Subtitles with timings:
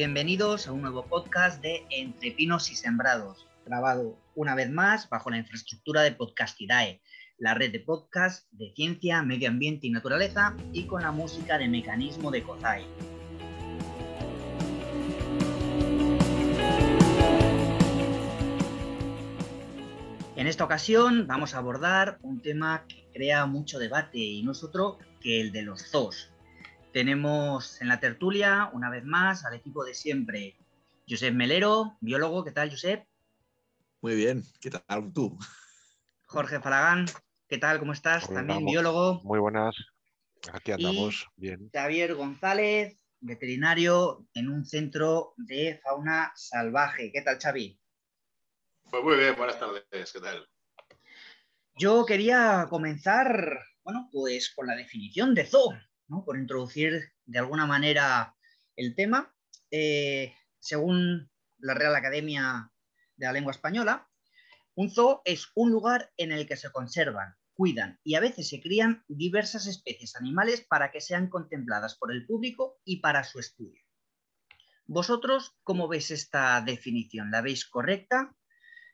[0.00, 5.28] bienvenidos a un nuevo podcast de Entre Pinos y Sembrados, grabado una vez más bajo
[5.28, 7.02] la infraestructura de Podcastidae,
[7.36, 11.68] la red de podcast de ciencia, medio ambiente y naturaleza, y con la música de
[11.68, 12.86] Mecanismo de Kozai.
[20.34, 24.64] En esta ocasión vamos a abordar un tema que crea mucho debate y no es
[24.64, 26.29] otro que el de los zoos.
[26.92, 30.56] Tenemos en la tertulia, una vez más, al equipo de siempre.
[31.08, 33.06] Josep Melero, biólogo, ¿qué tal, Josep?
[34.00, 35.38] Muy bien, ¿qué tal tú?
[36.26, 37.06] Jorge Falagán,
[37.48, 37.78] ¿qué tal?
[37.78, 38.28] ¿Cómo estás?
[38.28, 39.20] También biólogo.
[39.22, 39.76] Muy buenas,
[40.52, 41.70] aquí andamos, bien.
[41.72, 47.12] Javier González, veterinario en un centro de fauna salvaje.
[47.12, 47.78] ¿Qué tal, Xavi?
[48.90, 50.44] Pues muy bien, buenas tardes, ¿qué tal?
[51.76, 55.72] Yo quería comenzar, bueno, pues con la definición de zoo,
[56.10, 58.34] Por introducir de alguna manera
[58.76, 59.32] el tema.
[59.70, 62.72] Eh, según la Real Academia
[63.16, 64.08] de la Lengua Española,
[64.74, 68.60] un zoo es un lugar en el que se conservan, cuidan y a veces se
[68.60, 73.80] crían diversas especies animales para que sean contempladas por el público y para su estudio.
[74.86, 77.30] ¿Vosotros cómo veis esta definición?
[77.30, 78.34] ¿La veis correcta?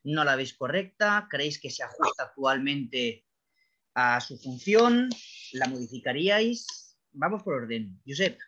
[0.04, 1.26] ¿No la veis correcta?
[1.30, 3.24] ¿Creéis que se ajusta actualmente
[3.94, 5.08] a su función?
[5.52, 6.85] ¿La modificaríais?
[7.16, 8.00] Vamos por orden.
[8.06, 8.38] Josep.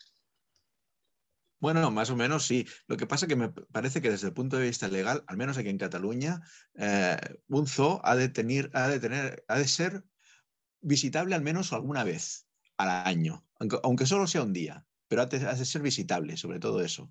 [1.60, 2.66] Bueno, más o menos sí.
[2.86, 5.36] Lo que pasa es que me parece que desde el punto de vista legal, al
[5.36, 6.40] menos aquí en Cataluña,
[6.74, 7.16] eh,
[7.48, 10.04] un zoo ha de, tener, ha, de tener, ha de ser
[10.80, 12.46] visitable al menos alguna vez
[12.76, 13.44] al año,
[13.82, 17.10] aunque, solo sea un día, pero ha de, ha de, ser visitable, sobre todo eso.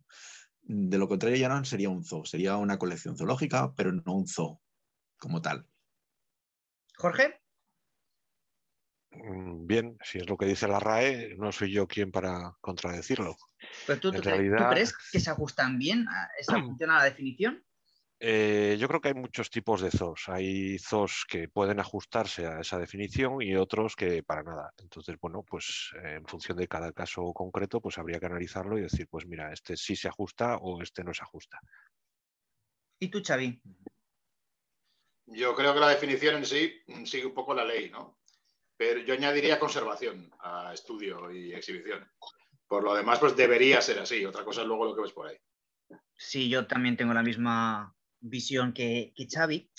[0.61, 4.27] De lo contrario ya no sería un zoo, sería una colección zoológica, pero no un
[4.27, 4.61] zoo
[5.17, 5.67] como tal.
[6.95, 7.41] Jorge.
[9.23, 13.35] Mm, bien, si es lo que dice la RAE, no soy yo quien para contradecirlo.
[13.85, 17.63] ¿Pero tú, crees que se ajustan bien a esa función a la definición?
[18.19, 20.27] Eh, yo creo que hay muchos tipos de zoos.
[20.27, 24.73] Hay zoos que pueden ajustarse a esa definición y otros que para nada.
[24.77, 28.81] Entonces, bueno, pues eh, en función de cada caso concreto, pues habría que analizarlo y
[28.81, 31.59] decir, pues mira, este sí se ajusta o este no se ajusta.
[32.99, 33.61] ¿Y tú, Xavi?
[35.27, 36.73] Yo creo que la definición en sí
[37.05, 38.16] sigue un poco la ley, ¿no?
[38.77, 42.07] Pero yo añadiría conservación a estudio y exhibición.
[42.67, 44.25] Por lo demás, pues debería ser así.
[44.25, 45.37] Otra cosa es luego lo que ves por ahí.
[46.15, 49.71] Sí, yo también tengo la misma visión que, que Xavi.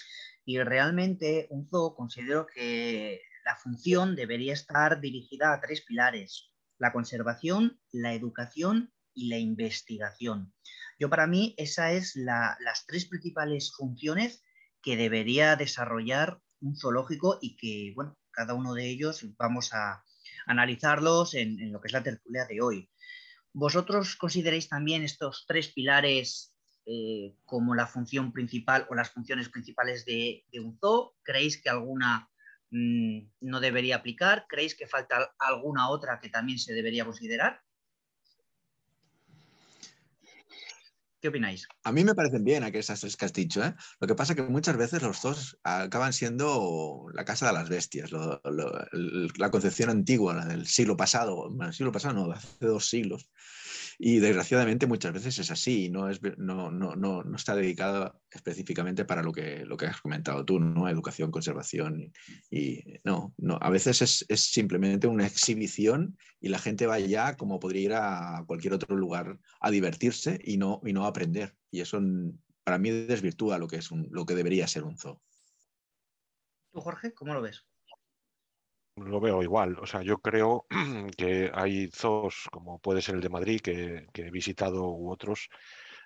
[0.45, 6.51] Y realmente un zoo considero que la función debería estar dirigida a tres pilares.
[6.79, 10.53] La conservación, la educación y la investigación.
[10.99, 14.45] Yo para mí esas es las tres principales funciones
[14.83, 20.05] que debería desarrollar un zoológico y que, bueno, cada uno de ellos vamos a,
[20.47, 22.89] analizarlos en, lo que es la tertulia de hoy.
[23.53, 26.55] ¿Vosotros consideráis también estos tres pilares
[26.87, 31.17] eh, como la función principal o las funciones principales de, un zoo?
[31.25, 32.31] ¿Creéis que alguna
[32.71, 34.47] mm, no debería aplicar?
[34.49, 37.61] ¿Creéis que falta alguna otra que también se debería considerar?
[41.21, 41.67] ¿Qué opináis?
[41.83, 43.63] A mí me parecen bien aquellas tres que has dicho.
[43.65, 43.75] ¿eh?
[44.01, 47.69] Lo que pasa es que muchas veces los dos acaban siendo la casa de las
[47.69, 53.29] bestias, la concepción antigua, la del siglo pasado, el siglo pasado no, hace dos siglos.
[54.01, 59.25] Y desgraciadamente muchas veces es así, no, es, no, no, no, está dedicada específicamente para
[59.25, 60.89] lo que, lo que has comentado tú, ¿no?
[60.89, 62.13] Educación, conservación.
[62.49, 67.37] Y, no, no, a veces es, es, simplemente una exhibición y la gente va allá
[67.37, 71.57] como podría ir a cualquier otro lugar a divertirse y no, y no aprender.
[71.73, 72.01] Y eso
[72.63, 75.21] para mí desvirtúa lo que, es un, lo que debería ser un zoo.
[76.71, 77.67] ¿Tú, Jorge, cómo lo ves?
[79.05, 79.79] Lo veo igual.
[79.81, 80.67] O sea, yo creo
[81.17, 85.49] que hay zoos, como puede ser el de Madrid, que, he visitado, u otros,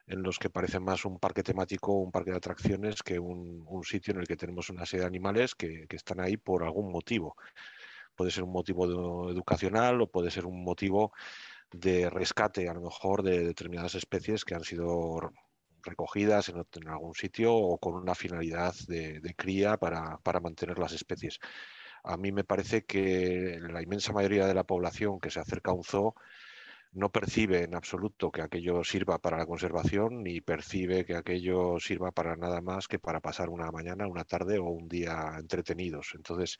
[0.07, 4.15] en los que parece más un parque temático, un parque de atracciones, que un, sitio
[4.15, 7.37] en el que tenemos una serie de animales que, están ahí por algún motivo.
[8.15, 11.13] Puede ser un motivo educacional o puede ser un motivo
[11.73, 15.33] de rescate, a lo mejor, de determinadas especies que han sido
[15.83, 21.41] recogidas en, algún sitio o con una finalidad de, cría para, para mantener las especies
[22.05, 25.75] a mí me parece que la inmensa mayoría de la población que se acerca a
[25.75, 26.15] un zoo
[26.93, 32.13] no percibe en absoluto que aquello sirva para la conservación ni percibe que aquello sirva
[32.13, 36.11] para nada más que para pasar una mañana, una tarde o un día entretenidos.
[36.15, 36.59] Entonces,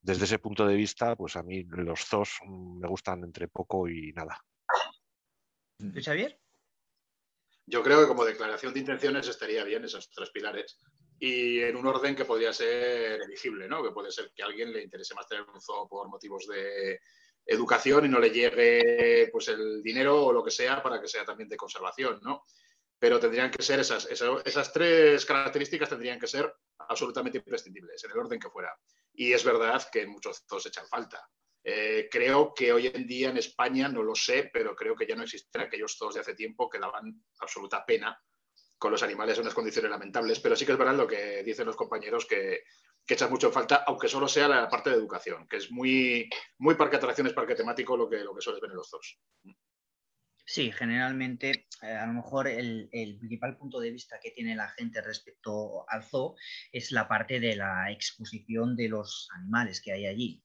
[0.00, 4.12] desde ese punto de vista, pues a mí los zoos me gustan entre poco y
[4.12, 4.42] nada.
[5.76, 6.40] ¿Tú, Xavier?
[7.66, 10.78] Yo creo que como declaración de intenciones estaría bien esos tres pilares
[11.18, 13.82] y en un orden que podría ser elegible, ¿no?
[13.82, 17.00] Que puede ser que a alguien le interese más tener un zoo por motivos de
[17.46, 21.24] educación y no le llegue pues, el dinero o lo que sea para que sea
[21.24, 22.44] también de conservación, ¿no?
[22.98, 26.52] Pero tendrían que ser esas, esas, tres características tendrían que ser
[26.88, 28.74] absolutamente imprescindibles, en el orden que fuera.
[29.12, 31.28] Y es verdad que muchos zoos echan falta.
[31.62, 35.16] Eh, creo que hoy en día en España, no lo sé, pero creo que ya
[35.16, 38.18] no existen aquellos zoos de hace tiempo que daban absoluta pena
[38.84, 40.40] con los animales en unas condiciones lamentables.
[40.40, 42.64] Pero sí que es verdad lo que dicen los compañeros que
[43.06, 46.28] que echas mucho en falta, aunque solo sea la parte de educación, que es muy,
[46.58, 49.18] muy parque atracciones, parque temático lo que, lo que sueles ver en los zoos.
[50.46, 55.00] Sí, generalmente eh, a lo mejor el, principal punto de vista que tiene la gente
[55.00, 56.36] respecto al zoo
[56.72, 60.42] es la parte de la exposición de los animales que hay allí.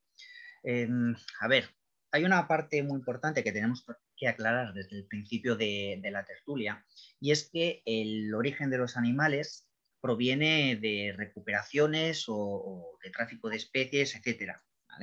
[0.64, 1.70] Em, a ver,
[2.12, 3.86] hay una parte muy importante que tenemos
[4.20, 6.86] que aclarar desde el principio de, la tertulia
[7.20, 9.68] y es que el origen de los animales
[10.02, 14.58] proviene de recuperaciones o, de tráfico de especies, etc.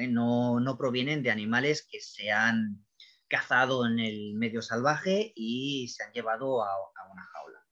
[0.09, 2.85] No, provienen de animales que se han
[3.29, 6.69] cazado en el medio salvaje y se han llevado a,
[7.11, 7.65] una jaula.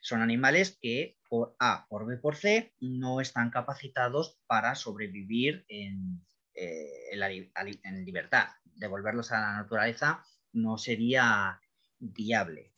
[0.00, 6.24] Son animales que por A, por B, por C no están capacitados para sobrevivir en,
[6.54, 8.48] eh, en libertad.
[8.76, 10.24] Devolverlos a la naturaleza
[10.54, 11.60] no sería
[11.98, 12.72] viable.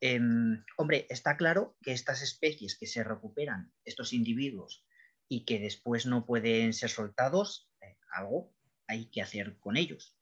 [0.00, 4.84] Em, hombre, está claro que estas especies que se recuperan, estos individuos,
[5.28, 8.54] y que después no pueden ser soltados, eh, algo
[8.86, 10.16] hay que hacer con ellos.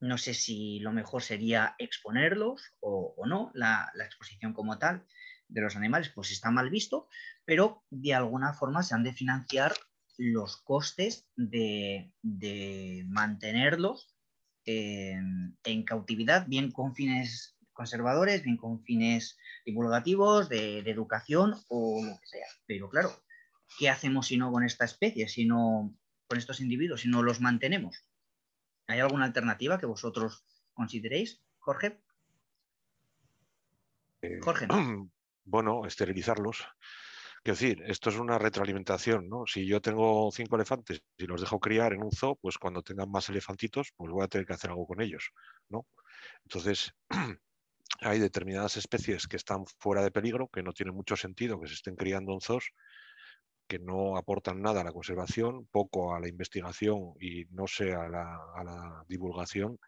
[0.00, 5.06] No sé si lo mejor sería exponerlos o, no, la, exposición como tal
[5.48, 7.08] de los animales, pues está mal visto,
[7.44, 9.74] pero de alguna forma se han de financiar
[10.16, 12.12] los costes de,
[13.06, 14.11] mantenerlos
[14.64, 22.26] en cautividad, bien con fines conservadores, bien con fines divulgativos, de, educación o lo que
[22.26, 22.46] sea.
[22.66, 23.10] Pero claro,
[23.78, 25.94] ¿qué hacemos si no con esta especie, si no
[26.26, 28.04] con estos individuos, si no los mantenemos?
[28.86, 30.44] ¿Hay alguna alternativa que vosotros
[30.74, 32.00] consideréis, Jorge?
[34.22, 34.66] Eh, Jorge.
[35.44, 36.64] Bueno, esterilizarlos.
[37.44, 39.46] Quiero decir, esto es una retroalimentación, ¿no?
[39.46, 43.10] Si yo tengo cinco elefantes y los dejo criar en un zoo, pues cuando tengan
[43.10, 45.32] más elefantitos, pues voy a tener que hacer algo con ellos,
[45.68, 45.86] ¿no?
[46.44, 46.92] Entonces,
[48.00, 51.74] hay determinadas especies que están fuera de peligro, que no tiene mucho sentido que se
[51.74, 52.70] estén criando en zoos,
[53.66, 58.08] que no aportan nada a la conservación, poco a la investigación y no sé a
[58.08, 59.78] la, divulgación.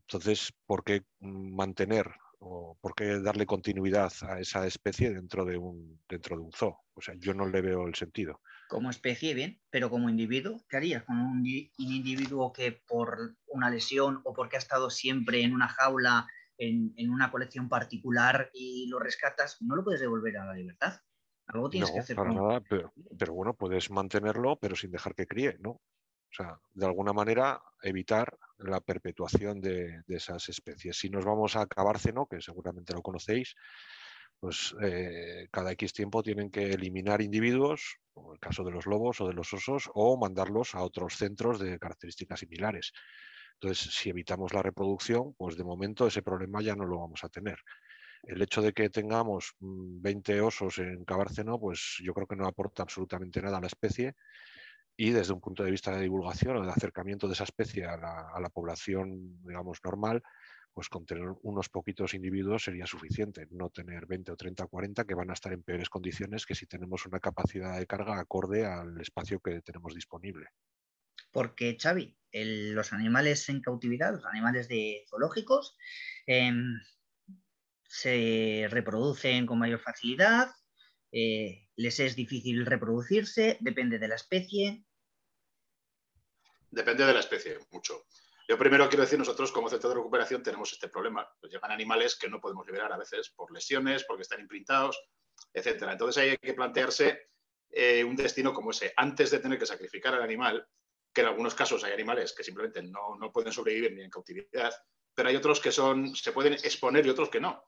[0.00, 2.10] Entonces, ¿por qué mantener
[2.44, 6.78] o por qué darle continuidad a esa especie dentro de un, dentro de un zoo?
[6.94, 8.40] O sea, yo no le veo el sentido.
[8.68, 14.20] Como especie, bien, pero como individuo, ¿qué harías con un individuo que por una lesión
[14.24, 16.26] o porque ha estado siempre en una jaula
[16.58, 21.00] en, una colección particular y lo rescatas, no lo puedes devolver a la libertad.
[21.46, 22.16] Algo tienes que hacer.
[22.16, 25.80] Para nada, pero, bueno, puedes mantenerlo, pero sin dejar que críe, ¿no?
[26.34, 30.98] O sea, de alguna manera evitar la perpetuación de, esas especies.
[30.98, 33.54] Si nos vamos a acabárceno, que seguramente lo conocéis,
[34.40, 39.20] pues eh, cada X tiempo tienen que eliminar individuos, como el caso de los lobos
[39.20, 42.92] o de los osos, o mandarlos a otros centros de características similares.
[43.54, 47.28] Entonces, si evitamos la reproducción, pues de momento ese problema ya no lo vamos a
[47.28, 47.58] tener.
[48.24, 52.46] El hecho de que tengamos 20 mm, osos en Cabárceno, pues yo creo que no
[52.48, 54.16] aporta absolutamente nada a la especie
[54.96, 57.96] y desde un punto de vista de divulgación o de acercamiento de esa especie a
[57.96, 60.22] la, población, digamos, normal,
[60.72, 65.04] pues con tener unos poquitos individuos sería suficiente, no tener 20 o 30 o 40
[65.04, 68.66] que van a estar en peores condiciones que si tenemos una capacidad de carga acorde
[68.66, 70.46] al espacio que tenemos disponible.
[71.30, 75.76] Porque, Xavi, los animales en cautividad, los animales de zoológicos,
[76.26, 76.80] em,
[77.84, 80.50] se reproducen con mayor facilidad,
[81.16, 84.84] eh, les es difícil reproducirse, depende de la especie.
[86.70, 88.06] Depende de la especie, mucho.
[88.48, 91.24] Yo primero quiero decir, nosotros como centro de recuperación tenemos este problema.
[91.40, 95.00] Nos llegan animales que no podemos liberar a veces por lesiones, porque están imprintados,
[95.52, 95.84] etc.
[95.92, 97.28] Entonces hay que plantearse
[97.70, 98.92] eh, un destino como ese.
[98.96, 100.66] Antes de tener que sacrificar al animal,
[101.12, 104.74] que en algunos casos hay animales que simplemente no, pueden sobrevivir ni en cautividad,
[105.14, 107.64] pero hay otros que son, se pueden exponer y otros que no.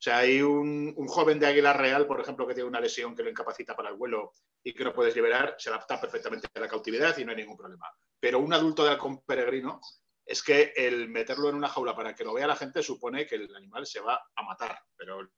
[0.00, 3.22] O sea, hay un, joven de águila real, por ejemplo, que tiene una lesión que
[3.22, 4.32] lo incapacita para el vuelo
[4.64, 7.58] y que no puedes liberar, se adapta perfectamente a la cautividad y no hay ningún
[7.58, 7.86] problema.
[8.18, 9.78] Pero un adulto de halcón peregrino
[10.24, 13.34] es que el meterlo en una jaula para que lo vea la gente supone que
[13.34, 15.28] el animal se va a matar, pero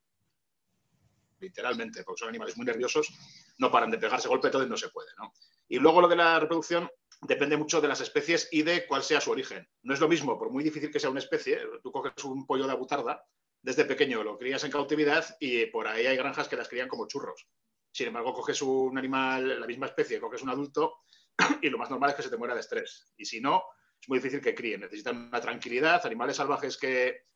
[1.40, 3.12] literalmente, porque son animales muy nerviosos,
[3.59, 5.11] no paran de pegarse golpe, y no se puede.
[5.19, 5.33] ¿no?
[5.66, 6.88] Y luego lo de la reproducción,
[7.23, 9.69] depende mucho de las especies y de cuál sea su origen.
[9.83, 12.66] No es lo mismo, por muy difícil que sea una especie, tú coges un pollo
[12.69, 13.25] de abutarda,
[13.62, 17.07] desde pequeño lo crías en cautividad y por ahí hay granjas que las crían como
[17.07, 17.47] churros.
[17.92, 21.02] Sin embargo, coges un animal, la misma especie, coges un adulto
[21.62, 23.12] y lo más normal es que se te muera de estrés.
[23.16, 23.62] Y si no,
[24.00, 24.81] es muy difícil que críen.
[24.81, 26.04] Necesitan una tranquilidad.
[26.04, 27.26] Animales salvajes que,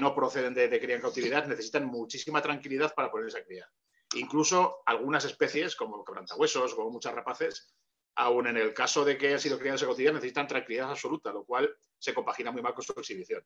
[0.00, 3.68] no proceden de, de, cría en cautividad necesitan muchísima tranquilidad para ponerse a criar.
[4.14, 7.72] Incluso algunas especies, como quebrantahuesos, como muchas rapaces,
[8.16, 11.44] aún en el caso de que hayan sido criados en cautividad, necesitan tranquilidad absoluta, lo
[11.44, 13.44] cual se compagina muy mal con su exhibición.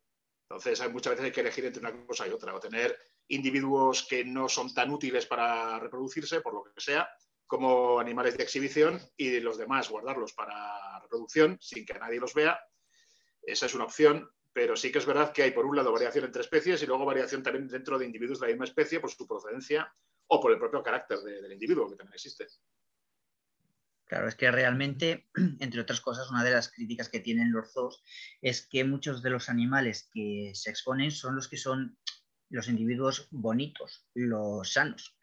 [0.50, 4.04] Entonces, hay, muchas veces hay que elegir entre una cosa y otra, o tener individuos
[4.08, 7.08] que no son tan útiles para reproducirse, por lo que sea,
[7.46, 12.58] como animales de exhibición, y los demás guardarlos para reproducción sin que nadie los vea.
[13.40, 16.24] Esa es una opción, pero sí que es verdad que hay, por un lado, variación
[16.24, 19.28] entre especies y luego variación también dentro de individuos de la misma especie por su
[19.28, 19.94] procedencia
[20.26, 22.48] o por el propio carácter del individuo, que también existe.
[24.10, 25.28] Claro, es que realmente,
[25.60, 28.02] entre otras cosas, una de las críticas que tienen los zoos
[28.42, 31.96] es que muchos de los animales que se exponen son los que son
[32.48, 35.16] los individuos bonitos, los sanos.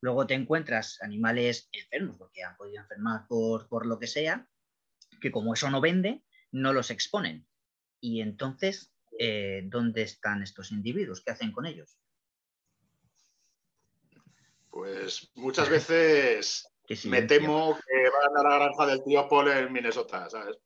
[0.00, 4.48] Luego te encuentras animales enfermos, porque han podido enfermar por, por lo que sea,
[5.20, 6.22] que como eso no vende,
[6.52, 7.48] no los exponen.
[8.00, 11.20] Y entonces, eh, ¿dónde están estos individuos?
[11.20, 11.98] ¿Qué hacen con ellos?
[14.70, 16.70] Pues muchas veces
[17.04, 20.58] me temo que van a la granja del tío Paul en Minnesota, ¿sabes?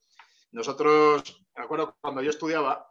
[0.53, 2.89] Nosotros, me acuerdo cuando yo estudiaba,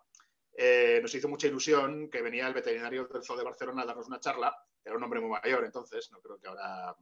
[0.55, 4.07] eh, nos hizo mucha ilusión que venía el veterinario del Zoo de Barcelona a darnos
[4.07, 4.55] una charla.
[4.83, 6.95] Era un hombre muy mayor entonces, no creo que ahora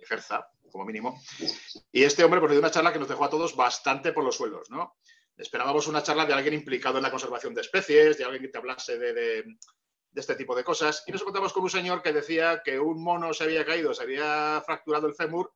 [0.00, 1.20] ejerza, como mínimo.
[1.90, 4.36] Y este hombre pues, dio una charla que nos dejó a todos bastante por los
[4.36, 4.96] suelos, ¿no?
[5.36, 8.58] Esperábamos una charla de alguien implicado en la conservación de especies, de alguien que te
[8.58, 9.56] hablase de, de
[10.14, 11.02] este tipo de cosas.
[11.06, 14.02] Y nos encontramos con un señor que decía que un mono se había caído, se
[14.02, 15.52] había fracturado el fémur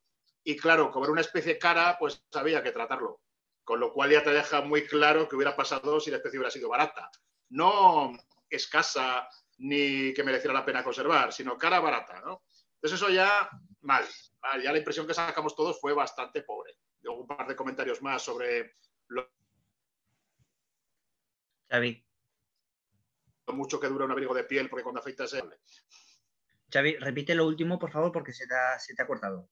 [0.49, 3.21] y claro, como era una especie cara, pues había que tratarlo.
[3.65, 6.53] Con lo cual ya te deja muy claro que hubiera pasado si la especie hubiera
[6.53, 7.11] sido barata.
[7.49, 8.13] No
[8.49, 12.45] escasa ni que mereciera la pena conservar, sino cara barata, ¿no?
[12.77, 13.51] Entonces eso ya
[13.81, 14.05] mal,
[14.63, 16.79] Ya la impresión que sacamos todos fue bastante pobre.
[17.01, 18.75] Luego un par de comentarios más sobre
[19.09, 19.29] lo...
[21.69, 22.07] Xavi
[23.53, 25.43] mucho que dura un abrigo de piel, porque cuando afeitas se...
[26.73, 29.49] Xavi, repite lo último, por favor, porque se te ha, se te ha cortado.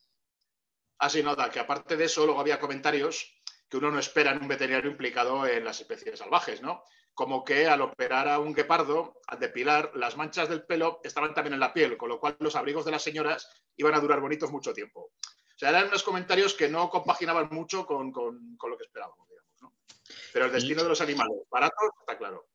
[0.99, 3.35] Ah, sí, nada, que aparte de eso, luego había comentarios
[3.69, 6.85] que uno no espera en un veterinario implicado en las especies salvajes, ¿no?
[7.13, 11.55] Como que al operar a un guepardo, al depilar, las manchas del pelo estaban también
[11.55, 14.51] en la piel, con lo cual los abrigos de las señoras iban a durar bonitos
[14.51, 15.13] mucho tiempo.
[15.55, 19.75] O sea, eran unos comentarios que no compaginaban mucho con, lo que esperábamos, digamos, ¿no?
[20.33, 22.49] Pero el destino de los animales baratos está claro.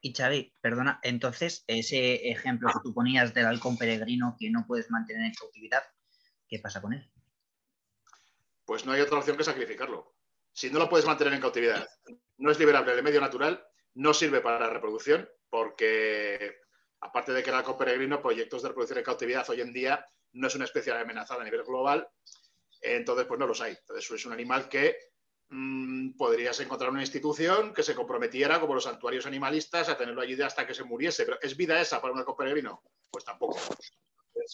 [0.00, 4.90] Y Xavi, perdona, entonces ese ejemplo que tú ponías del halcón peregrino que no puedes
[4.90, 5.82] mantener en cautividad,
[6.48, 7.10] ¿qué pasa con él?
[8.68, 10.14] Pues no hay otra opción que sacrificarlo.
[10.52, 11.88] Si no lo puedes mantener en cautividad,
[12.36, 16.60] no es liberable del medio natural, no sirve para la reproducción, porque
[17.00, 20.46] aparte de que el halcón peregrino, proyectos de reproducción en cautividad hoy en día no
[20.46, 22.06] es una especie amenazada a nivel global,
[22.82, 23.72] entonces pues no los hay.
[23.72, 24.96] Entonces es un animal que
[25.50, 30.40] Mm, podrías encontrar una institución que se comprometiera, como los santuarios animalistas, a tenerlo allí
[30.42, 31.24] hasta que se muriese.
[31.24, 32.82] Pero ¿es vida esa para un peregrino?
[33.10, 33.58] Pues tampoco.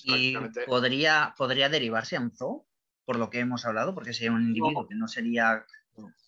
[0.04, 2.66] ¿Y podría, podría derivarse a un zoo,
[3.04, 3.94] por lo que hemos hablado?
[3.94, 5.66] Porque sería un individuo que no sería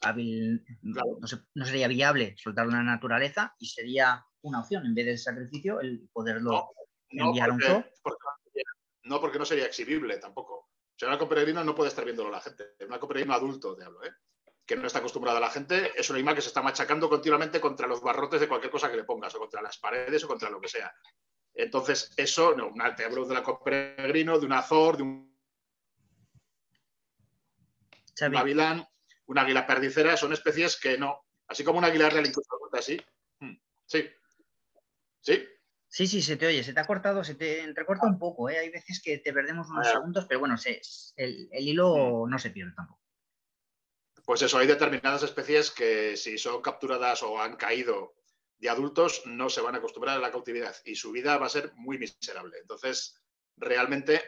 [0.02, 5.18] hábil, no, sería viable soltarlo en la naturaleza y sería una opción, en vez del
[5.18, 6.70] sacrificio, el poderlo
[7.08, 7.84] enviar a un zoo.
[9.04, 10.54] no, porque no sería exhibible tampoco.
[10.54, 12.64] O sea, un peregrino no puede estar viéndolo la gente.
[12.80, 14.12] Un peregrino adulto, te hablo, ¿eh?
[14.66, 17.86] que no está acostumbrada la gente, es un animal que se está machacando continuamente contra
[17.86, 20.60] los barrotes de cualquier cosa que le pongas, o contra las paredes, o contra lo
[20.60, 20.92] que sea.
[21.54, 25.25] Entonces, eso, no, te hablo de la peregrino, de un azor, de un,
[28.20, 28.86] un
[29.28, 33.00] una águila perdicera, son especies que no, así como un águila real incluso así.
[33.40, 33.54] Hmm.
[33.86, 34.08] Sí.
[35.20, 35.44] Sí.
[35.88, 38.58] Sí, sí, se te oye, se te ha cortado, se te entrecorta un poco, ¿eh?
[38.58, 40.56] hay veces que te perdemos unos segundos, pero bueno,
[41.16, 42.30] el, el hilo hmm.
[42.30, 43.00] no se pierde tampoco.
[44.24, 48.16] Pues eso, hay determinadas especies que si son capturadas o han caído
[48.58, 51.50] de adultos no se van a acostumbrar a la cautividad y su vida va a
[51.50, 52.58] ser muy miserable.
[52.58, 53.22] Entonces,
[53.56, 54.22] realmente,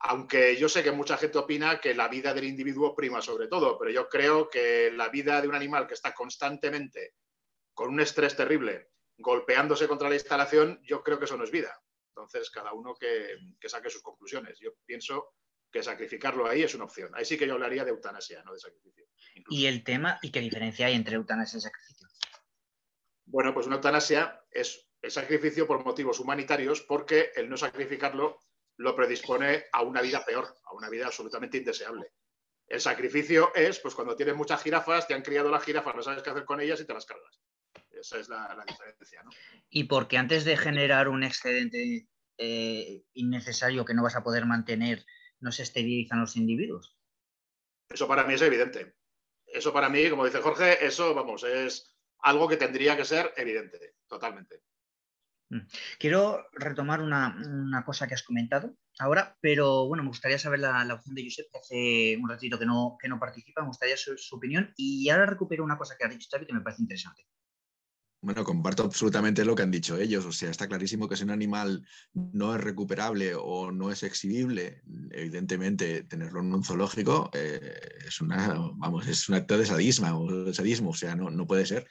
[0.00, 3.78] aunque yo sé que mucha gente opina que la vida del individuo prima sobre todo,
[3.78, 7.14] pero yo creo que la vida de un animal que está constantemente
[7.74, 11.72] con un estrés terrible, golpeándose contra la instalación, yo creo que eso no es vida.
[12.10, 14.58] Entonces, cada uno que, que saque sus conclusiones.
[14.60, 15.34] Yo pienso
[15.70, 17.10] que sacrificarlo ahí es una opción.
[17.14, 19.06] Ahí sí que yo hablaría de eutanasia, no de sacrificio.
[19.48, 22.08] ¿Y el tema, y qué diferencia hay entre eutanasia y sacrificio?
[23.26, 28.40] Bueno, pues una eutanasia es el sacrificio por motivos humanitarios porque el no sacrificarlo
[28.78, 32.12] lo predispone a una vida peor, a una vida absolutamente indeseable.
[32.66, 36.22] El sacrificio es, pues cuando tienes muchas jirafas, te han criado las jirafas, no sabes
[36.22, 37.40] qué hacer con ellas y te las cargas.
[37.90, 39.22] Esa es la, diferencia.
[39.22, 39.30] ¿no?
[39.70, 45.04] Y porque antes de generar un excedente eh, innecesario que no vas a poder mantener
[45.40, 46.96] no se esterilizan los individuos.
[47.88, 48.94] Eso para mí es evidente.
[49.46, 53.94] Eso para mí, como dice Jorge, eso, vamos, es algo que tendría que ser evidente,
[54.06, 54.62] totalmente.
[55.50, 55.60] Mm.
[55.98, 61.14] Quiero retomar una, cosa que has comentado ahora, pero bueno, me gustaría saber la, opción
[61.14, 64.72] de Josep, que hace un ratito que no, participa, me gustaría su, su opinión.
[64.76, 67.24] Y ahora recupero una cosa que ha dicho Xavi que me parece interesante.
[68.20, 70.24] Bueno, comparto absolutamente lo que han dicho ellos.
[70.24, 74.82] O sea, está clarísimo que si un animal no es recuperable o no es exhibible,
[75.12, 80.52] evidentemente tenerlo en un zoológico eh, es una, vamos, es un acto de sadismo, o
[80.52, 81.86] sadismo, o sea, no, no puede ser.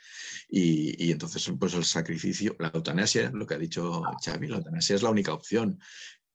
[0.49, 5.03] Y, entonces, pues el sacrificio, la eutanasia, lo que ha dicho Xavi, la eutanasia es
[5.03, 5.79] la única opción.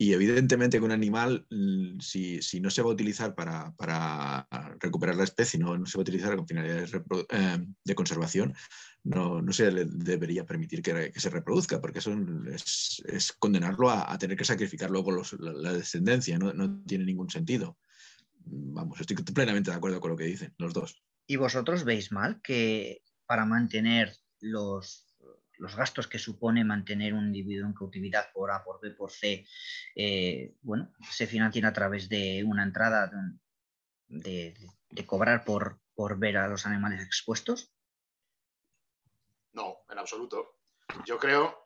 [0.02, 4.48] Y evidentemente que un animal, mm, si, no se va a utilizar para,
[4.80, 6.92] recuperar la especie, no, no se va a utilizar con finalidades
[7.30, 8.52] eh, de conservación,
[9.04, 12.16] no, no se le debería permitir que, se reproduzca, porque eso
[12.46, 17.78] es, condenarlo a, tener que sacrificar luego la, descendencia, no, tiene ningún sentido.
[18.44, 21.00] Vamos, estoy plenamente de acuerdo con lo que dicen los dos.
[21.28, 25.11] ¿Y vosotros veis mal que para mantener los,
[25.62, 29.46] los gastos que supone mantener un individuo en cautividad por A, por B, por C,
[29.94, 33.08] eh, bueno, se financien a través de una entrada
[34.08, 34.54] de,
[35.06, 37.72] cobrar por, por ver a los animales expuestos?
[39.52, 40.58] No, en absoluto.
[41.06, 41.62] Yo creo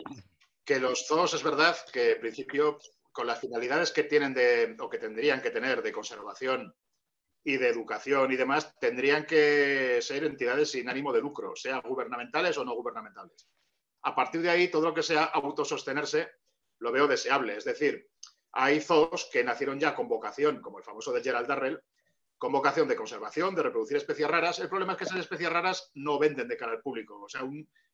[0.62, 2.78] que los zoos es verdad que en principio
[3.12, 6.74] con las finalidades que tienen de, o que tendrían que tener de conservación
[7.42, 12.58] y de educación y demás, tendrían que ser entidades sin ánimo de lucro, sean gubernamentales
[12.58, 13.48] o no gubernamentales.
[14.06, 16.30] A partir de ahí, todo lo que sea autosostenerse
[16.78, 17.56] lo veo deseable.
[17.56, 18.08] Es decir,
[18.52, 21.82] hay zoos que nacieron ya con vocación, como el famoso de Gerald Darrell,
[22.38, 24.60] con vocación de conservación, de reproducir especies raras.
[24.60, 27.20] El problema es que esas especies raras no venden de cara al público.
[27.20, 27.42] O sea,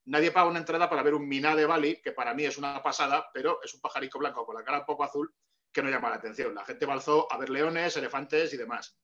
[0.04, 2.82] nadie paga una entrada para ver un miná de Bali, que para mí es una
[2.82, 5.34] pasada, pero es un pajarico blanco con la cara un poco azul
[5.72, 6.54] que no llama la atención.
[6.54, 8.98] La gente va a ver leones, elefantes y demás.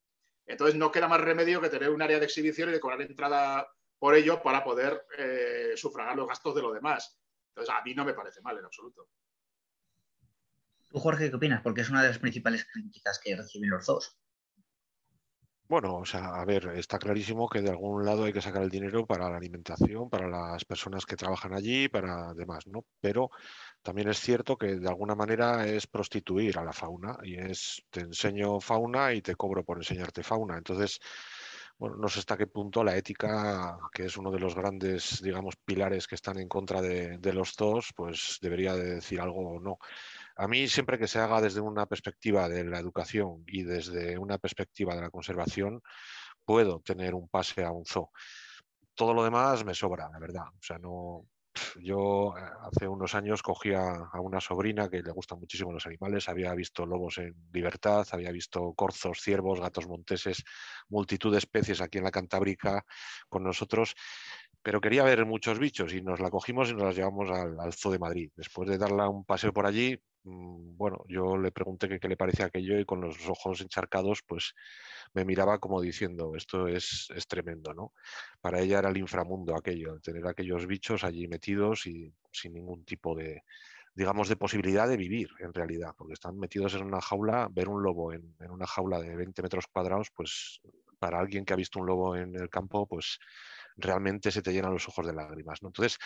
[0.44, 3.66] Entonces no queda más remedio que tener un área de exhibición y de cobrar entrada
[3.98, 7.18] por ello para poder eh, sufragar los gastos de lo demás.
[7.50, 9.08] Entonces a mí no me parece mal en absoluto.
[10.88, 11.62] ¿Tú, Jorge, qué opinas?
[11.62, 14.16] Porque es una de las principales críticas que reciben los dos.
[15.68, 18.70] Bueno, o sea, a ver, está clarísimo que de algún lado hay que sacar el
[18.70, 22.86] dinero para la alimentación, para las personas que trabajan allí, para demás, ¿no?
[23.02, 23.30] Pero
[23.82, 28.00] también es cierto que de alguna manera es prostituir a la fauna y es te
[28.00, 30.56] enseño fauna y te cobro por enseñarte fauna.
[30.56, 31.00] Entonces,
[31.78, 35.54] bueno, no sé hasta qué punto la ética, que es uno de los grandes, digamos,
[35.56, 39.78] pilares que están en contra de, los dos, pues debería de decir algo o no.
[40.36, 44.38] A mí siempre que se haga desde una perspectiva de la educación y desde una
[44.38, 45.80] perspectiva de la conservación,
[46.44, 48.10] puedo tener un pase a un zoo.
[48.94, 50.46] Todo lo demás me sobra, la verdad.
[50.48, 51.26] O sea, no,
[51.80, 56.28] yo eh, hace unos años cogí a, una sobrina que le gustan muchísimo los animales,
[56.28, 60.44] había visto lobos en libertad, había visto corzos, ciervos, gatos monteses,
[60.88, 62.84] multitud de especies aquí en la Cantábrica
[63.28, 63.94] con nosotros
[64.68, 67.90] pero quería ver muchos bichos y nos la cogimos y nos la llevamos al, Zoo
[67.90, 68.30] de Madrid.
[68.36, 72.44] Después de darla un paseo por allí, mm, bueno, yo le pregunté qué le parecía
[72.44, 74.52] aquello y con los ojos encharcados, pues
[75.14, 77.94] me miraba como diciendo, esto es, es tremendo, ¿no?
[78.42, 83.14] Para ella era el inframundo aquello, tener aquellos bichos allí metidos y sin ningún tipo
[83.14, 83.44] de,
[83.94, 87.82] digamos, de posibilidad de vivir en realidad, porque están metidos en una jaula, ver un
[87.82, 90.60] lobo en, en una jaula de 20 metros cuadrados, pues
[90.98, 93.18] para alguien que ha visto un lobo en el campo, pues
[93.78, 95.62] realmente se te llenan los ojos de lágrimas.
[95.62, 95.68] ¿no?
[95.68, 95.98] Entonces,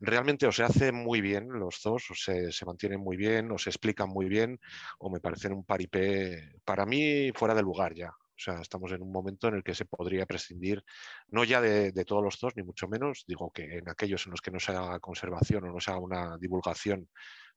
[0.00, 3.70] realmente o se hace muy bien los dos, o se, mantienen muy bien, o se
[3.70, 4.58] explican muy bien,
[4.98, 8.08] o me parecen un paripé, para mí, fuera de lugar ya.
[8.10, 10.82] O sea, estamos en un momento en el que se podría prescindir,
[11.28, 14.40] no ya de, todos los dos, ni mucho menos, digo que en aquellos en los
[14.40, 17.08] que no se haga conservación o no se haga una divulgación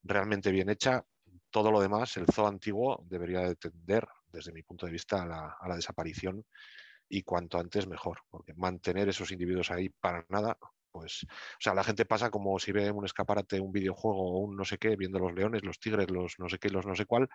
[0.02, 1.02] realmente bien hecha,
[1.50, 5.68] todo lo demás, el zoo antiguo debería de tender, desde mi punto de vista, a
[5.68, 6.44] la desaparición
[7.08, 10.56] y cuanto antes mejor, porque mantener esos individuos ahí para nada,
[10.90, 14.56] pues, o sea, la gente pasa como si ve un escaparate, un videojuego o un
[14.56, 17.04] no sé qué, viendo los leones, los tigres, los no sé qué, los no sé
[17.04, 17.28] cuál,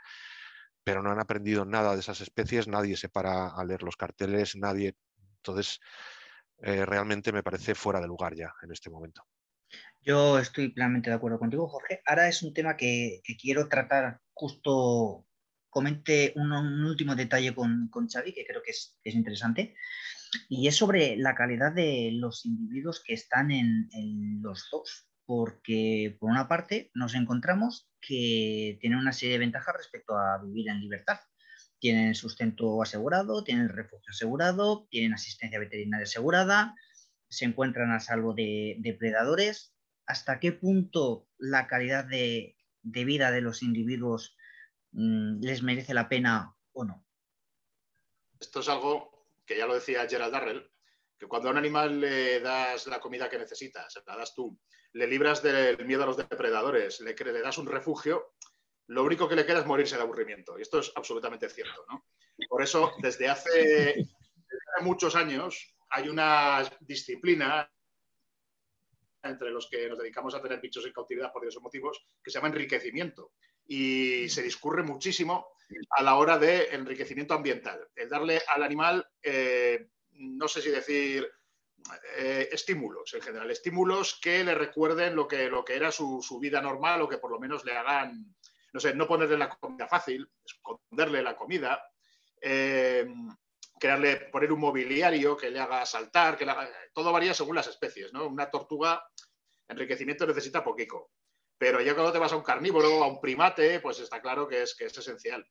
[0.84, 4.55] pero no han aprendido nada de esas especies, nadie se para a leer los carteles,
[4.55, 4.95] nadie.
[5.38, 5.79] Entonces,
[6.62, 9.23] eh, realmente me parece fuera de lugar ya en este momento.
[10.01, 12.01] Yo estoy plenamente de acuerdo contigo, Jorge.
[12.05, 15.25] Ahora es un tema que, que quiero tratar justo
[15.69, 19.75] comente un, último detalle con, con, Xavi, que creo que es, interesante,
[20.47, 23.89] y es sobre la calidad de los individuos que están en,
[24.41, 30.17] los dos, porque por una parte nos encontramos que tienen una serie de ventajas respecto
[30.17, 31.19] a vivir en libertad.
[31.79, 36.75] Tienen sustento asegurado, tienen refugio asegurado, tienen asistencia veterinaria asegurada,
[37.29, 39.73] se encuentran a salvo de depredadores.
[40.05, 44.36] ¿Hasta qué punto la calidad de, de vida de los individuos
[44.91, 47.06] les merece la pena o no.
[48.39, 50.71] Esto es algo que ya lo decía Gerald Darrell,
[51.17, 54.58] que cuando a un animal le das la comida que necesita, se la das tú,
[54.93, 58.34] le libras del miedo a los depredadores, le, le das un refugio,
[58.88, 60.58] lo único que le queda es morirse de aburrimiento.
[60.58, 61.86] Y esto es absolutamente cierto.
[61.89, 62.06] ¿no?
[62.47, 67.71] Por eso, desde hace, desde hace muchos años, hay una disciplina
[69.23, 72.38] entre los que nos dedicamos a tener bichos en cautividad por diversos motivos, que se
[72.38, 73.34] llama enriquecimiento.
[73.71, 75.53] Y se discurre muchísimo
[75.91, 77.88] a la hora de enriquecimiento ambiental.
[77.95, 81.29] El darle al animal, eh, no sé si decir
[82.17, 86.39] eh, estímulos en general, estímulos que le recuerden lo que, lo que era su, su,
[86.39, 88.36] vida normal o que por lo menos le hagan,
[88.73, 91.82] no sé, no ponerle la comida fácil, esconderle la comida,
[92.41, 93.08] eh,
[93.79, 97.67] crearle, poner un mobiliario que le haga saltar, que le haga, todo varía según las
[97.67, 98.27] especies, ¿no?
[98.27, 99.03] Una tortuga,
[99.67, 101.12] enriquecimiento necesita poquito,
[101.60, 104.63] pero ya cuando te vas a un carnívoro, a un primate, pues está claro que
[104.63, 105.45] es, que es esencial.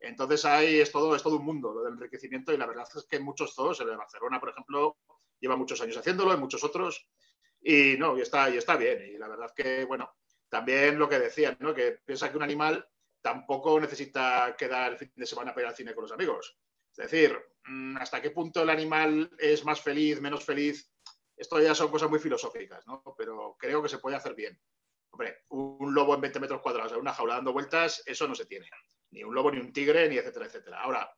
[0.00, 3.04] Entonces ahí es todo, es todo un mundo lo del enriquecimiento y la verdad es
[3.04, 4.96] que muchos zoos, el de Barcelona, por ejemplo,
[5.38, 7.06] lleva muchos años haciéndolo, en muchos otros,
[7.60, 9.02] y no, y está, y está bien.
[9.14, 10.10] Y la verdad que, bueno,
[10.48, 11.74] también lo que decían, ¿no?
[11.74, 12.88] Que piensa que un animal
[13.20, 16.58] tampoco necesita quedar el fin de semana para ir al cine con los amigos.
[16.90, 20.90] Es decir, mm, hasta qué punto el animal es más feliz, menos feliz,
[21.36, 23.02] esto ya son cosas muy filosóficas, ¿no?
[23.16, 24.58] Pero creo que se puede hacer bien.
[25.12, 28.46] Hombre, un lobo en 20 metros cuadrados en una jaula dando vueltas, eso no se
[28.46, 28.68] tiene.
[29.10, 30.80] Ni un lobo, ni un tigre, ni etcétera, etcétera.
[30.82, 31.12] Ahora,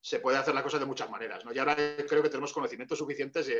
[0.00, 1.52] se puede hacer la cosa de muchas maneras, ¿no?
[1.52, 3.54] Y ahora creo que tenemos conocimientos suficientes y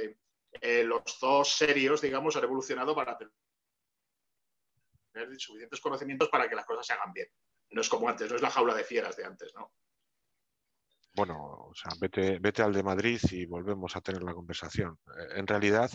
[0.61, 3.33] eh, los dos serios, digamos, han evolucionado para tener
[5.39, 7.29] suficientes conocimientos para que las cosas se hagan bien.
[7.71, 9.73] No es como antes, no es la jaula de fieras de antes, ¿no?
[11.15, 14.99] bueno, o sea, vete, vete al de Madrid y volvemos a tener la conversación.
[15.07, 15.91] Eh, en realidad,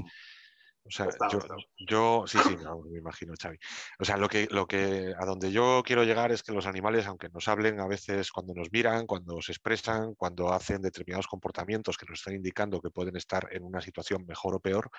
[0.87, 1.39] o sea, yo,
[1.79, 2.55] yo, sí, sí,
[2.91, 3.57] me imagino, Xavi.
[3.97, 7.07] O sea, lo que, lo que, a donde yo quiero llegar es que los animales,
[7.07, 11.97] aunque nos hablen a veces cuando nos miran, cuando se expresan, cuando hacen determinados comportamientos
[11.97, 14.91] que nos están indicando que pueden estar en una situación mejor o peor,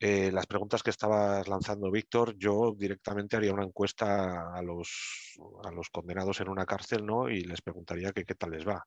[0.00, 5.70] eh, las preguntas que estabas lanzando, Víctor, yo directamente haría una encuesta a los, a
[5.70, 7.28] los condenados en una cárcel ¿no?
[7.28, 8.84] y les preguntaría que qué tal les va.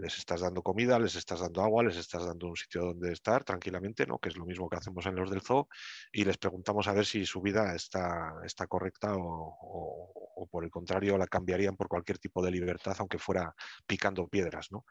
[0.00, 3.44] Les estás dando comida, les estás dando agua, les estás dando un sitio donde estar
[3.44, 4.18] tranquilamente, ¿no?
[4.18, 5.68] que es lo mismo que hacemos en los del zoo,
[6.12, 10.64] y les preguntamos a ver si su vida está, está correcta o, o, o por
[10.64, 13.54] el contrario la cambiarían por cualquier tipo de libertad, aunque fuera
[13.86, 14.70] picando piedras.
[14.70, 14.84] ¿no?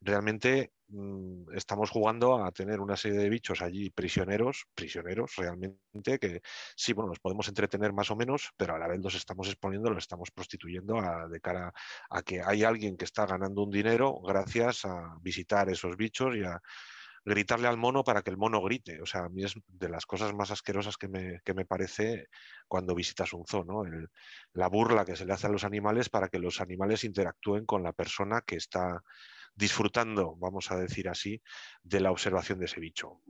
[0.00, 6.40] Realmente mmm, estamos jugando a tener una serie de bichos allí prisioneros, prisioneros realmente, que
[6.76, 9.90] sí, bueno, los podemos entretener más o menos, pero a la vez los estamos exponiendo,
[9.90, 11.72] los estamos prostituyendo de cara
[12.10, 16.44] a que hay alguien que está ganando un dinero gracias a visitar esos bichos y
[16.44, 16.60] a
[17.24, 19.00] gritarle al mono para que el mono grite.
[19.02, 22.28] O sea, a mí es de las cosas más asquerosas que me, que me parece
[22.66, 23.84] cuando visitas un zoo, ¿no?
[23.84, 24.08] El,
[24.54, 27.82] la burla que se le hace a los animales para que los animales interactúen con
[27.82, 29.02] la persona que está
[29.54, 31.42] disfrutando, vamos a decir así,
[31.82, 33.22] de la observación de ese bicho.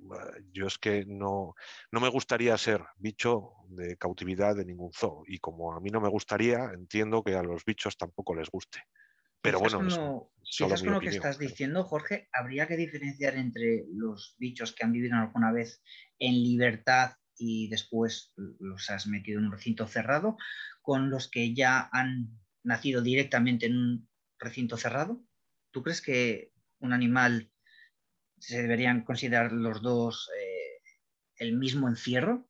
[0.52, 1.54] Yo es que no,
[1.90, 6.00] no me gustaría ser bicho de cautividad de ningún zoo y como a mí no
[6.00, 8.85] me gustaría, entiendo que a los bichos tampoco les guste.
[9.42, 13.85] Pero bueno, con lo, quizás con lo que estás diciendo, Jorge, habría que diferenciar entre
[13.90, 15.83] los bichos que han vivido alguna vez
[16.18, 20.37] en libertad y después los has metido en un recinto cerrado,
[20.83, 25.24] con los que ya han nacido directamente en un recinto cerrado.
[25.70, 27.50] ¿Tú crees que un animal
[28.38, 30.83] se deberían considerar los dos eh,
[31.37, 32.48] el mismo encierro?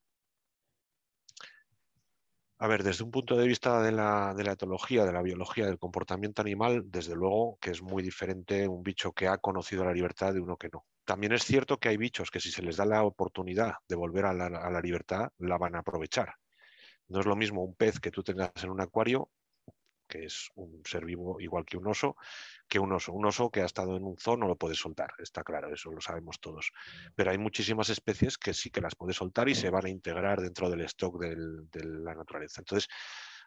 [2.59, 5.65] A ver, desde un punto de vista de la, de la, etología, de la biología,
[5.65, 9.95] del comportamiento animal, desde luego que es muy diferente un bicho que ha conocido la
[9.95, 10.85] libertad de uno que no.
[11.07, 14.27] También es cierto que hay bichos que si se les da la oportunidad de volver
[14.27, 16.35] a la, a la libertad, la van a aprovechar.
[17.09, 19.31] No es lo mismo un pez que tú tengas en un acuario
[20.11, 22.17] que es un ser vivo igual que un oso,
[22.69, 23.13] que un oso.
[23.13, 25.91] Un oso que ha estado en un zoo no lo puede soltar, está claro, eso
[25.91, 26.73] lo sabemos todos.
[27.15, 30.41] Pero hay muchísimas especies que sí que las puede soltar y se van a integrar
[30.41, 32.61] dentro del stock del, de la naturaleza.
[32.61, 32.89] Entonces,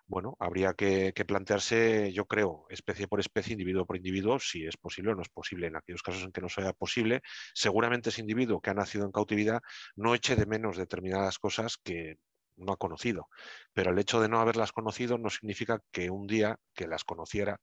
[0.05, 4.77] bueno, habría que, que, plantearse, yo creo, especie por especie, individuo por individuo, si es
[4.77, 5.67] posible o no es posible.
[5.67, 7.21] En aquellos casos en que no sea posible,
[7.53, 9.61] seguramente ese individuo que ha nacido en cautividad
[9.95, 12.17] no eche de menos determinadas cosas que
[12.55, 13.27] no ha conocido.
[13.73, 17.59] Pero el hecho de no haberlas conocido no significa que un día que las conociera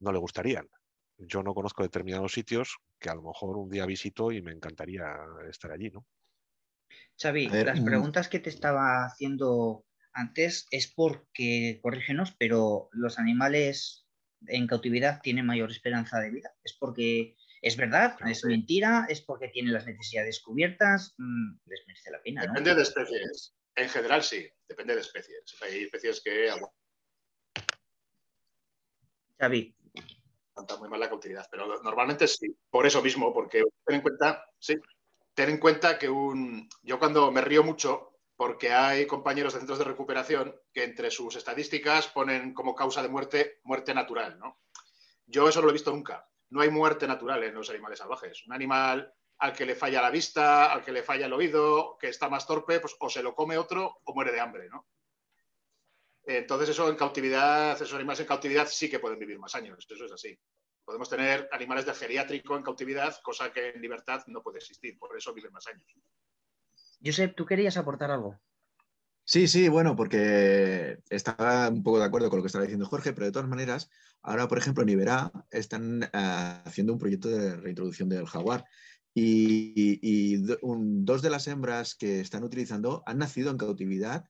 [0.00, 0.68] no le gustarían.
[1.18, 5.04] Yo no conozco determinados sitios que a lo mejor un día visito y me encantaría
[5.48, 6.06] estar allí, ¿no?
[7.20, 14.06] Xavi, ver, las preguntas que te estaba haciendo antes es porque, corrígenos, pero los animales
[14.46, 16.54] en cautividad tienen mayor esperanza de vida.
[16.62, 22.10] Es porque es verdad, es mentira, es porque tienen las necesidades cubiertas, mm, les merece
[22.10, 22.42] la pena.
[22.42, 22.52] ¿no?
[22.52, 23.54] Depende de especies.
[23.76, 25.54] En general sí, depende de especies.
[25.60, 26.50] Hay especies que
[29.38, 29.76] Xavi.
[30.54, 32.56] aguantan muy mal la cautividad, pero normalmente sí.
[32.70, 34.76] Por eso mismo, porque ten en cuenta, sí,
[35.34, 36.68] ten en cuenta que un...
[36.82, 41.36] yo cuando me río mucho, porque hay compañeros de centros de recuperación que entre sus
[41.36, 44.60] estadísticas ponen como causa de muerte muerte natural, ¿no?
[45.26, 46.26] Yo eso no lo he visto nunca.
[46.48, 48.46] No hay muerte natural en los animales salvajes.
[48.46, 52.08] Un animal al que le falla la vista, al que le falla el oído, que
[52.08, 54.86] está más torpe, pues o se lo come otro o muere de hambre, ¿no?
[56.24, 60.04] Entonces eso en cautividad, esos animales en cautividad sí que pueden vivir más años, eso
[60.04, 60.36] es así.
[60.84, 65.16] Podemos tener animales de geriátrico en cautividad, cosa que en libertad no puede existir, por
[65.16, 65.86] eso viven más años.
[67.04, 68.40] Josep, ¿tú querías aportar algo?
[69.24, 73.12] Sí, sí, bueno, porque estaba un poco de acuerdo con lo que estaba diciendo Jorge,
[73.12, 73.90] pero de todas maneras,
[74.22, 78.64] ahora, por ejemplo, en Iberá están eh, haciendo un proyecto de reintroducción del jaguar
[79.18, 84.28] y, dos de las hembras que están utilizando han nacido en cautividad,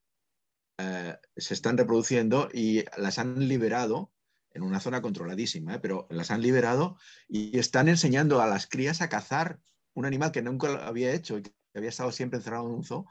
[0.77, 4.13] eh, se están reproduciendo y las han liberado
[4.51, 5.79] en una zona controladísima, ¿eh?
[5.79, 6.97] pero las han liberado
[7.27, 9.59] y están enseñando a las crías a cazar
[9.93, 13.07] un animal que nunca había hecho y que había estado siempre encerrado en un zoo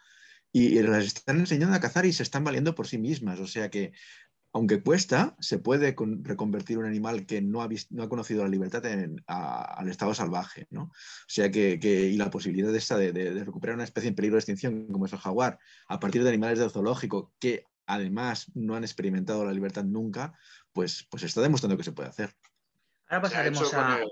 [0.53, 3.39] y, las están enseñando a cazar y se están valiendo por sí mismas.
[3.41, 3.93] O sea que,
[4.57, 8.83] aunque cuesta, se puede reconvertir un animal que no ha, no ha conocido la libertad
[9.27, 10.67] al estado salvaje.
[10.71, 10.85] ¿no?
[10.85, 14.39] O sea que, y la posibilidad de, esta, de, recuperar una especie en peligro de
[14.39, 18.83] extinción como es el jaguar a partir de animales del zoológico que además no han
[18.83, 20.33] experimentado la libertad nunca,
[20.73, 22.35] pues, pues está demostrando que se puede hacer.
[23.09, 24.01] Ahora pasaremos a...
[24.01, 24.09] El,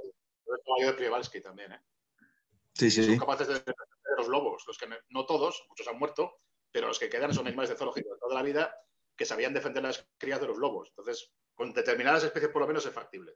[0.66, 1.80] caballo de Przewalski también, ¿eh?
[2.74, 3.62] Sí, sí, Son capaces de
[4.18, 6.38] los lobos, los que no todos, muchos han muerto,
[6.70, 8.74] pero los que quedan son animales de zoológico de toda la vida
[9.16, 10.88] que sabían defender las crías de los lobos.
[10.90, 13.32] Entonces, con determinadas especies por lo menos es factible.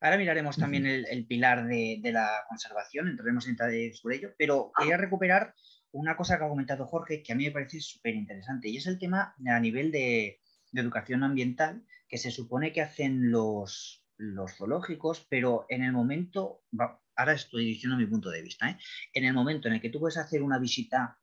[0.00, 4.98] Ahora miraremos también el, pilar de, la conservación, entraremos en detalle sobre ello, pero quería
[4.98, 5.54] recuperar
[5.90, 8.86] una cosa que ha comentado Jorge que a mí me parece súper interesante y es
[8.86, 10.40] el tema a nivel de,
[10.74, 16.64] educación ambiental que se supone que hacen los, los zoológicos, pero en el momento,
[17.14, 18.76] ahora estoy diciendo mi punto de vista, ¿eh?
[19.14, 21.18] en el momento en el que tú puedes hacer una visita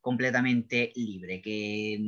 [0.00, 1.98] completamente libre, que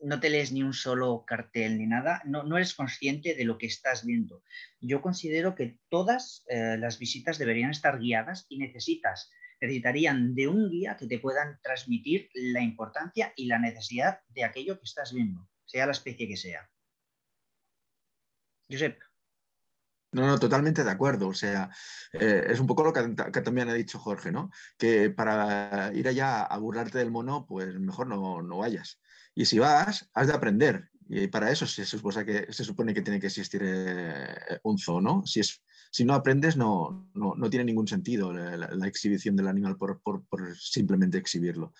[0.00, 3.58] no te lees ni un solo cartel ni nada, no, no eres consciente de lo
[3.58, 4.42] que estás viendo.
[4.80, 9.30] Yo considero que todas eh, las visitas deberían estar guiadas y necesitas,
[9.60, 14.78] necesitarían de un guía que te puedan transmitir la importancia y la necesidad de aquello
[14.78, 16.68] que estás viendo, sea la especie que sea.
[18.70, 18.98] Josep.
[20.10, 21.28] No, no, totalmente de acuerdo.
[21.28, 21.70] O sea,
[22.12, 24.50] eh, es un poco lo que, también ha dicho Jorge, ¿no?
[24.78, 29.00] Que para ir allá a burlarte del mono, pues mejor no, vayas.
[29.38, 30.90] Y si vas, has de aprender.
[31.08, 35.00] Y para eso se, supone que, se supone que tiene que existir eh, un zoo,
[35.00, 35.22] ¿no?
[35.24, 40.00] Si, no aprendes, no, no, tiene ningún sentido la, exhibición del animal por,
[40.58, 41.72] simplemente exhibirlo.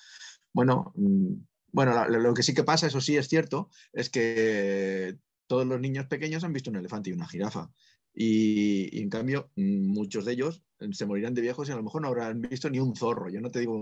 [0.52, 1.32] Bueno, mm,
[1.72, 5.18] bueno lo que sí que pasa, eso sí es cierto, es que
[5.48, 7.72] todos los niños pequeños han visto un elefante y una jirafa.
[8.20, 12.02] Y, en cambio, muchos de ellos eh, se morirán de viejos y a lo mejor
[12.02, 13.30] no habrán visto ni un zorro.
[13.30, 13.76] Yo no te digo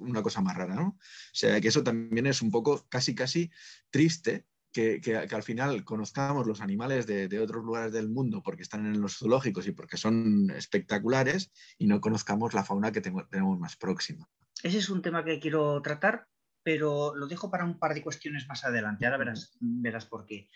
[0.00, 0.88] una cosa más rara, ¿no?
[0.88, 0.98] O
[1.34, 3.50] sea, que eso también es un poco casi, casi
[3.90, 8.98] triste que, al final conozcamos los animales de, otros lugares del mundo porque están en
[8.98, 14.26] los zoológicos y porque son espectaculares y no conozcamos la fauna que tenemos más próxima.
[14.62, 16.26] Ese es un tema que quiero tratar,
[16.62, 19.04] pero lo dejo para un par de cuestiones más adelante.
[19.04, 20.48] Ahora verás, verás por qué.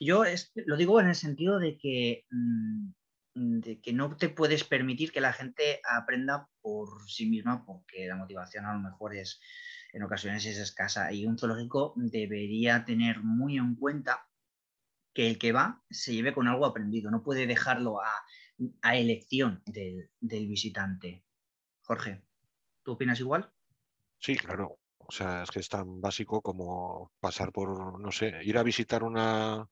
[0.00, 0.24] Yo
[0.66, 2.90] lo digo en el sentido de que, mm,
[3.34, 8.16] de que no te puedes permitir que la gente aprenda por sí misma porque la
[8.16, 9.40] motivación a lo mejor es
[9.92, 14.26] en ocasiones es escasa y un zoológico debería tener muy en cuenta
[15.14, 18.12] que el que va se lleve con algo aprendido, no puede dejarlo a,
[18.96, 21.24] elección del, del visitante.
[21.82, 22.24] Jorge,
[22.82, 23.52] ¿tú opinas igual?
[24.18, 24.78] Sí, claro.
[25.06, 29.02] O sea, es que es tan básico como pasar por, no sé, ir a visitar
[29.02, 29.68] una,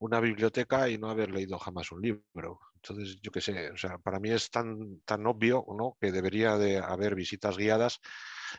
[0.00, 2.60] biblioteca y no haber leído jamás un libro.
[2.74, 5.96] Entonces, yo qué sé, o sea, para mí es tan, tan obvio ¿no?
[6.00, 8.00] que debería de haber visitas guiadas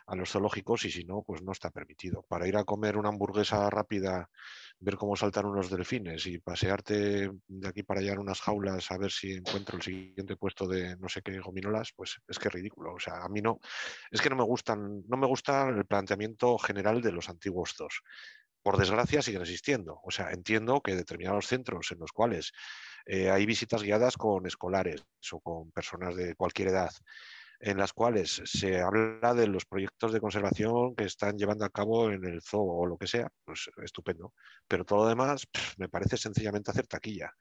[0.05, 2.23] a los zoológicos y si no, pues no está permitido.
[2.27, 4.29] Para ir a comer una hamburguesa rápida
[4.81, 8.97] ver cómo saltan unos delfines y pasearte de aquí para allá en unas jaulas a
[8.97, 12.53] ver si encuentro el siguiente puesto de no sé qué gominolas, pues es que es
[12.53, 12.95] ridículo.
[12.95, 13.59] O sea, a mí no,
[14.09, 18.01] es que no me gustan, no me gusta el planteamiento general de los antiguos zoos.
[18.63, 19.99] Por desgracia siguen existiendo.
[20.03, 22.51] O sea, entiendo que determinados centros en los cuales
[23.05, 26.91] eh, hay visitas guiadas con escolares o con personas de cualquier edad
[27.61, 32.09] en las cuales se habla de los proyectos de conservación que están llevando a cabo
[32.09, 34.33] en el zoo o lo que sea, pues estupendo.
[34.67, 35.47] Pero todo lo demás
[35.77, 37.31] me parece sencillamente hacer taquilla.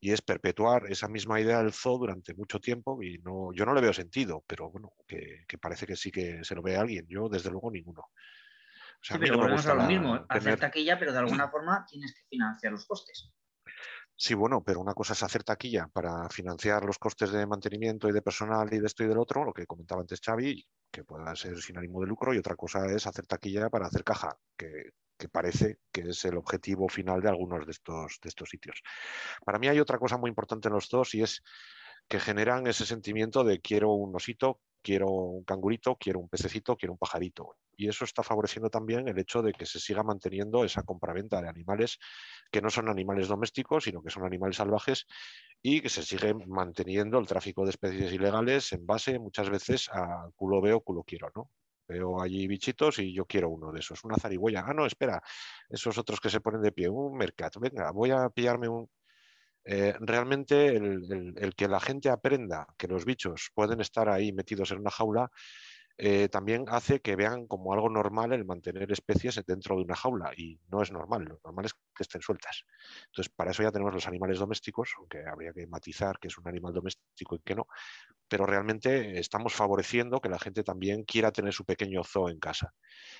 [0.00, 3.74] Y es perpetuar esa misma idea del zoo durante mucho tiempo y no, yo no
[3.74, 7.06] le veo sentido, pero bueno, que, parece que sí que se lo ve a alguien.
[7.08, 8.08] Yo, desde luego, ninguno.
[9.02, 12.72] sí, pero volvemos a lo mismo, hacer taquilla, pero de alguna forma tienes que financiar
[12.72, 13.30] los costes.
[14.22, 18.12] Sí, bueno, pero una cosa es hacer taquilla para financiar los costes de mantenimiento y
[18.12, 21.34] de personal y de esto y del otro, lo que comentaba antes Xavi, que pueda
[21.34, 24.92] ser sin ánimo de lucro, y otra cosa es hacer taquilla para hacer caja, que,
[25.32, 28.82] parece que es el objetivo final de algunos de estos, de estos sitios.
[29.42, 31.42] Para mí hay otra cosa muy importante en los dos y es
[32.06, 36.92] que generan ese sentimiento de quiero un osito, quiero un cangurito, quiero un pececito, quiero
[36.92, 37.56] un pajarito.
[37.76, 41.48] Y eso está favoreciendo también el hecho de que se siga manteniendo esa compraventa de
[41.48, 41.98] animales
[42.50, 45.06] que no son animales domésticos, sino que son animales salvajes
[45.62, 50.28] y que se sigue manteniendo el tráfico de especies ilegales en base muchas veces a
[50.36, 51.50] culo veo, culo quiero, ¿no?
[51.88, 54.64] Veo allí bichitos y yo quiero uno de esos, una zarigüeya.
[54.64, 55.20] Ah, no, espera,
[55.68, 57.58] esos otros que se ponen de pie, un mercado.
[57.60, 58.88] Venga, voy a pillarme un,
[59.64, 64.78] eh, realmente el, que la gente aprenda que los bichos pueden estar ahí metidos en
[64.78, 65.30] una jaula
[65.98, 70.32] eh, también hace que vean como algo normal el mantener especies dentro de una jaula
[70.34, 72.64] y no es normal, lo normal es que estén sueltas.
[73.06, 76.48] Entonces, para eso ya tenemos los animales domésticos, aunque habría que matizar que es un
[76.48, 77.66] animal doméstico y que no,
[78.30, 82.72] pero realmente estamos favoreciendo que la gente también quiera tener su pequeño zoo en casa.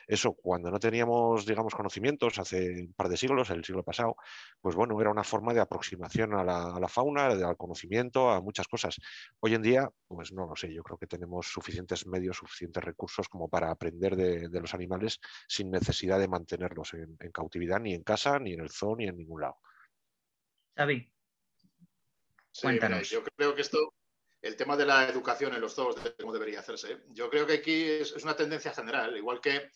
[0.06, 4.14] Eso, cuando no teníamos, digamos, conocimientos hace un par de siglos, el siglo pasado,
[4.61, 9.00] pues bueno, era una forma de aproximación a la, fauna, al conocimiento, a muchas cosas.
[9.40, 13.28] Hoy en día, pues no lo sé, yo creo que tenemos suficientes medios, suficientes recursos
[13.28, 18.38] como para aprender de, los animales sin necesidad de mantenerlos en, cautividad ni en casa,
[18.38, 19.56] ni en el zoo, ni en ningún lado.
[20.76, 21.12] Xavi,
[22.60, 23.10] cuéntanos.
[23.10, 23.94] yo creo que esto,
[24.40, 27.54] el tema de la educación en los zoos, de cómo debería hacerse, yo creo que
[27.54, 29.70] aquí es, una tendencia general, igual que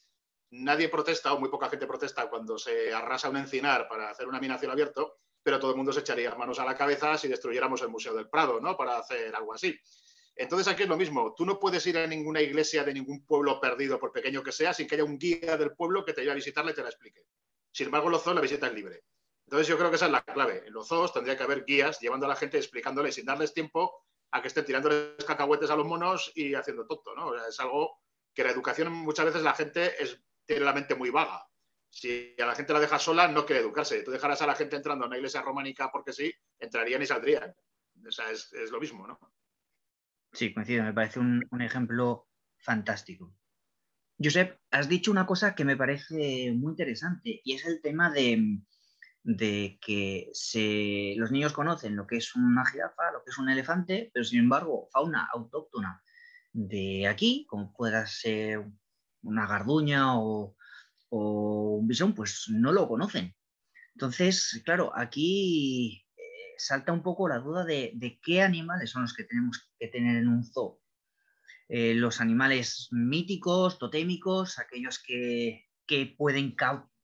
[0.50, 4.40] nadie protesta o muy poca gente protesta cuando se arrasa un encinar para hacer una
[4.40, 7.88] mina abierto, pero todo el mundo se echaría manos a la cabeza si destruyéramos el
[7.88, 8.76] Museo del Prado, ¿no?
[8.76, 9.78] Para hacer algo así.
[10.36, 13.60] Entonces aquí es lo mismo, tú no puedes ir a ninguna iglesia de ningún pueblo
[13.60, 16.32] perdido, por pequeño que sea, sin que haya un guía del pueblo que te lleve
[16.32, 17.24] a visitarle y te la explique.
[17.74, 19.02] Sin embargo, los zoos la visita es libre.
[19.46, 20.62] Entonces yo creo que esa es la clave.
[20.66, 24.04] En los zoos tendría que haber guías llevando a la gente, explicándole sin darles tiempo
[24.30, 27.34] a que estén tirándoles cacahuetes a los monos y haciendo tonto, ¿no?
[27.46, 28.00] es algo
[28.34, 31.46] que la educación muchas veces la gente es, tiene la mente muy vaga.
[31.90, 34.02] Si a la gente la dejas sola, no quiere educarse.
[34.02, 37.54] Tú dejarás a la gente entrando a una iglesia románica porque sí, entrarían y saldrían.
[38.06, 39.18] O sea, es lo mismo, ¿no?
[40.34, 43.32] Sí, coincido, me parece un, ejemplo fantástico.
[44.22, 48.60] Josep, has dicho una cosa que me parece muy interesante y es el tema de,
[49.80, 50.30] que
[51.16, 54.40] los niños conocen lo que es una jirafa, lo que es un elefante, pero sin
[54.40, 56.02] embargo, fauna autóctona
[56.52, 58.64] de aquí, como pueda ser
[59.22, 60.56] una garduña o,
[61.10, 63.34] un bisón, pues no lo conocen.
[63.94, 66.04] Entonces, claro, aquí
[66.56, 70.28] salta un poco la duda de, qué animales son los que tenemos que tener en
[70.28, 70.80] un zoo.
[71.76, 75.66] Eh, los animales míticos, totémicos, aquellos que,
[76.16, 76.54] pueden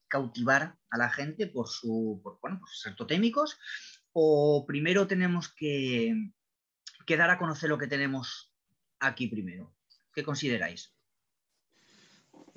[0.06, 3.58] cautivar a la gente por, su, bueno, ser totémicos,
[4.12, 6.14] o primero tenemos que,
[7.04, 8.54] que dar a conocer lo que tenemos
[9.00, 9.74] aquí primero.
[10.14, 10.94] ¿Qué consideráis?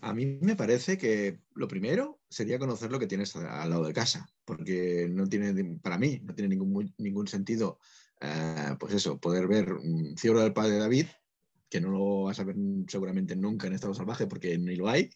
[0.02, 3.94] A mí me parece que lo primero sería conocer lo que tienes al lado de
[3.94, 7.80] casa, porque no tiene, para mí, no tiene ningún, ningún sentido,
[8.22, 11.08] eh, pues eso, poder ver un del padre David,
[11.74, 12.56] que no lo vas a ver
[12.88, 15.10] seguramente nunca en estado salvaje porque ni lo hay,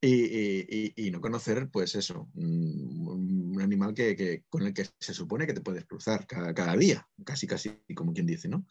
[0.00, 5.60] y, no conocer, pues eso, un, animal que, con el que se supone que te
[5.60, 8.66] puedes cruzar cada, día, casi, casi como quien dice, ¿no?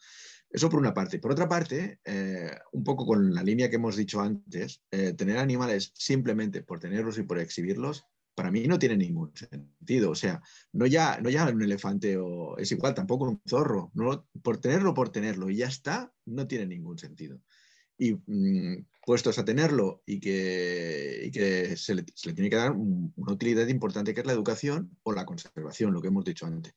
[0.50, 1.18] Eso por una parte.
[1.18, 5.38] Por otra parte, eh, un poco con la línea que hemos dicho antes, eh, tener
[5.38, 8.04] animales simplemente por tenerlos y por exhibirlos,
[8.36, 10.10] para mí no tiene ningún sentido.
[10.10, 10.40] O sea,
[10.72, 13.90] no ya, no ya un elefante o es igual, tampoco un zorro.
[13.94, 17.40] No, por tenerlo, por tenerlo y ya está, no tiene ningún sentido.
[17.98, 23.66] Y mm, puestos a tenerlo y que, que se, le, tiene que dar una utilidad
[23.68, 26.74] importante que es la educación o la conservación, lo que hemos dicho antes.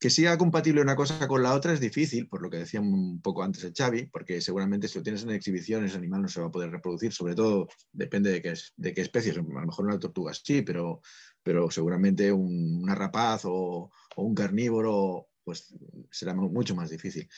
[0.00, 3.20] Que sea compatible una cosa con la otra es difícil, por lo que decía un
[3.20, 6.40] poco antes el Xavi, porque seguramente si lo tienes en exhibición ese animal no se
[6.40, 9.86] va a poder reproducir, sobre todo depende de qué, de qué especies, a lo mejor
[9.86, 11.00] una tortuga sí, pero,
[11.42, 15.74] pero seguramente un, una rapaz o, un carnívoro pues
[16.10, 17.28] será mucho más difícil.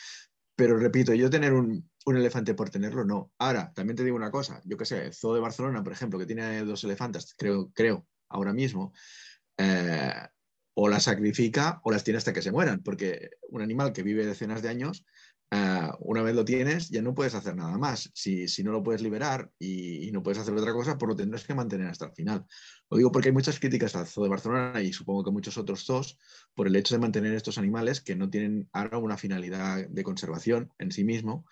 [0.56, 3.32] Pero repito, yo tener un, elefante por tenerlo, no.
[3.38, 6.18] Ahora, también te digo una cosa, yo qué sé, el Zoo de Barcelona, por ejemplo,
[6.18, 8.92] que tiene dos elefantes, creo, creo ahora mismo,
[9.56, 10.12] eh,
[10.74, 14.26] o las sacrifica o las tiene hasta que se mueran, porque un animal que vive
[14.26, 15.04] decenas de años,
[15.52, 18.10] eh, una vez lo tienes, ya no puedes hacer nada más.
[18.14, 21.54] Si, no lo puedes liberar y, no puedes hacer otra cosa, pues lo tendrás que
[21.54, 22.46] mantener hasta el final.
[22.88, 25.84] Lo digo porque hay muchas críticas al zoo de Barcelona y supongo que muchos otros
[25.84, 26.18] zoos
[26.54, 30.72] por el hecho de mantener estos animales que no tienen ahora una finalidad de conservación
[30.78, 31.46] en sí mismo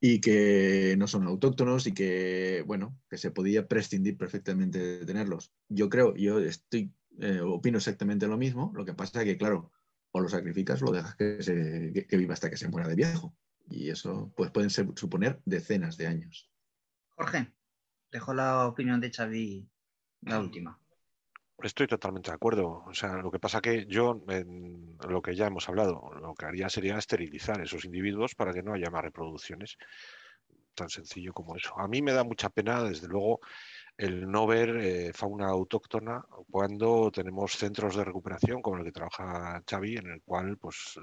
[0.00, 5.52] y que no son autóctonos y que, bueno, que se podía prescindir perfectamente de tenerlos.
[5.68, 9.72] Yo creo, yo estoy eh, opino exactamente lo mismo, lo que pasa es que, claro,
[10.12, 13.34] o lo sacrificas o lo dejas que, viva hasta que se muera de viejo.
[13.68, 16.50] Y eso pues, pueden suponer decenas de años.
[17.16, 17.52] Jorge,
[18.12, 19.68] dejo la opinión de Xavi
[20.22, 20.78] la última.
[21.62, 22.84] Estoy totalmente de acuerdo.
[22.86, 26.46] O sea, lo que pasa que yo, en lo que ya hemos hablado, lo que
[26.46, 29.76] haría sería esterilizar esos individuos para que no haya más reproducciones.
[30.74, 31.78] Tan sencillo como eso.
[31.78, 33.40] A mí me da mucha pena, desde luego,
[33.96, 39.62] el no ver eh, fauna autóctona cuando tenemos centros de recuperación como el que trabaja
[39.68, 40.98] Xavi, en el cual pues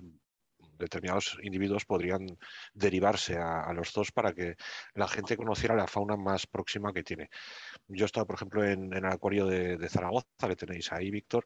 [0.82, 2.26] determinados individuos podrían
[2.74, 4.56] derivarse a, los zoos para que
[4.96, 7.30] la gente conociera la fauna más próxima que tiene.
[7.88, 11.46] Yo he estado, por ejemplo, en, el acuario de, Zaragoza, que tenéis ahí, Víctor,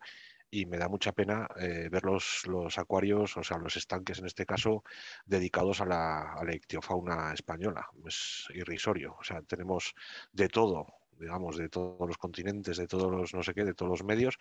[0.49, 2.45] y me da mucha pena eh, ver los,
[2.77, 4.83] acuarios, o sea, los estanques en este caso,
[5.25, 7.89] dedicados a la, a la ictiofauna española.
[8.05, 9.17] Es irrisorio.
[9.19, 9.93] O sea, tenemos
[10.31, 10.87] de todo,
[11.20, 14.38] digamos, de todos los continentes, de todos los no sé qué, de todos los medios,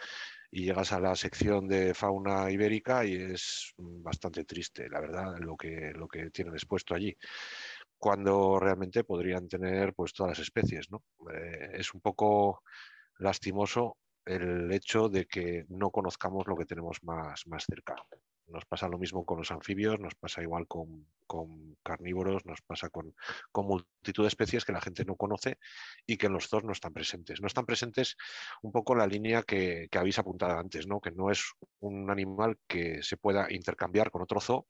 [0.51, 5.57] y llegas a la sección de fauna ibérica y es bastante triste, la verdad, lo
[5.57, 7.17] que, lo que tienen expuesto allí
[7.99, 11.03] cuando realmente podrían tener pues todas las especies, ¿no?
[11.33, 12.63] Eh, es un poco
[13.19, 13.97] lastimoso
[14.27, 17.95] el hecho de que no conozcamos lo que tenemos más, más cerca.
[18.47, 21.07] Nos pasa lo mismo con los anfibios, nos pasa igual con,
[21.83, 23.15] carnívoros, nos pasa con,
[23.55, 25.59] multitud de especies que la gente no conoce
[26.07, 27.41] y que en los zoos no están presentes.
[27.41, 28.17] No están presentes
[28.63, 31.01] un poco la línea que, que habéis apuntado antes, ¿no?
[31.01, 31.43] que no es
[31.81, 34.67] un animal que se pueda intercambiar con otro zoo,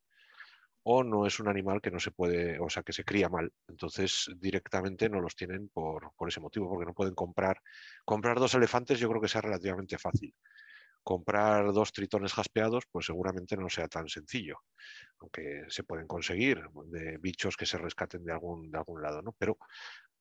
[0.85, 3.51] o no es un animal que no se puede, o sea, que se cría mal.
[3.69, 7.61] Entonces, directamente no los tienen por, por, ese motivo, porque no pueden comprar.
[8.05, 10.35] Comprar dos elefantes yo creo que sea relativamente fácil.
[11.05, 14.59] Comprar dos tritones jaspeados, pues seguramente no sea tan sencillo,
[15.21, 19.33] aunque se pueden conseguir de bichos que se rescaten de algún, de algún lado, ¿no?
[19.39, 19.59] Pero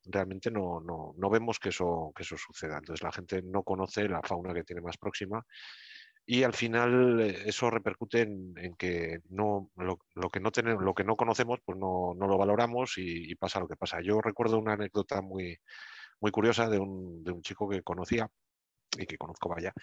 [0.05, 2.77] realmente no, no, no vemos que eso, que eso suceda.
[2.77, 5.43] Entonces la gente no conoce la fauna que tiene más próxima
[6.25, 9.97] y al final eh, eso repercute en, que no, lo,
[10.29, 13.75] que no tenemos, lo que no conocemos, pues no, lo valoramos y, pasa lo que
[13.75, 14.01] pasa.
[14.01, 15.57] Yo recuerdo una anécdota muy,
[16.21, 18.29] muy curiosa de un, de un chico que conocía
[18.97, 19.73] y que conozco vaya,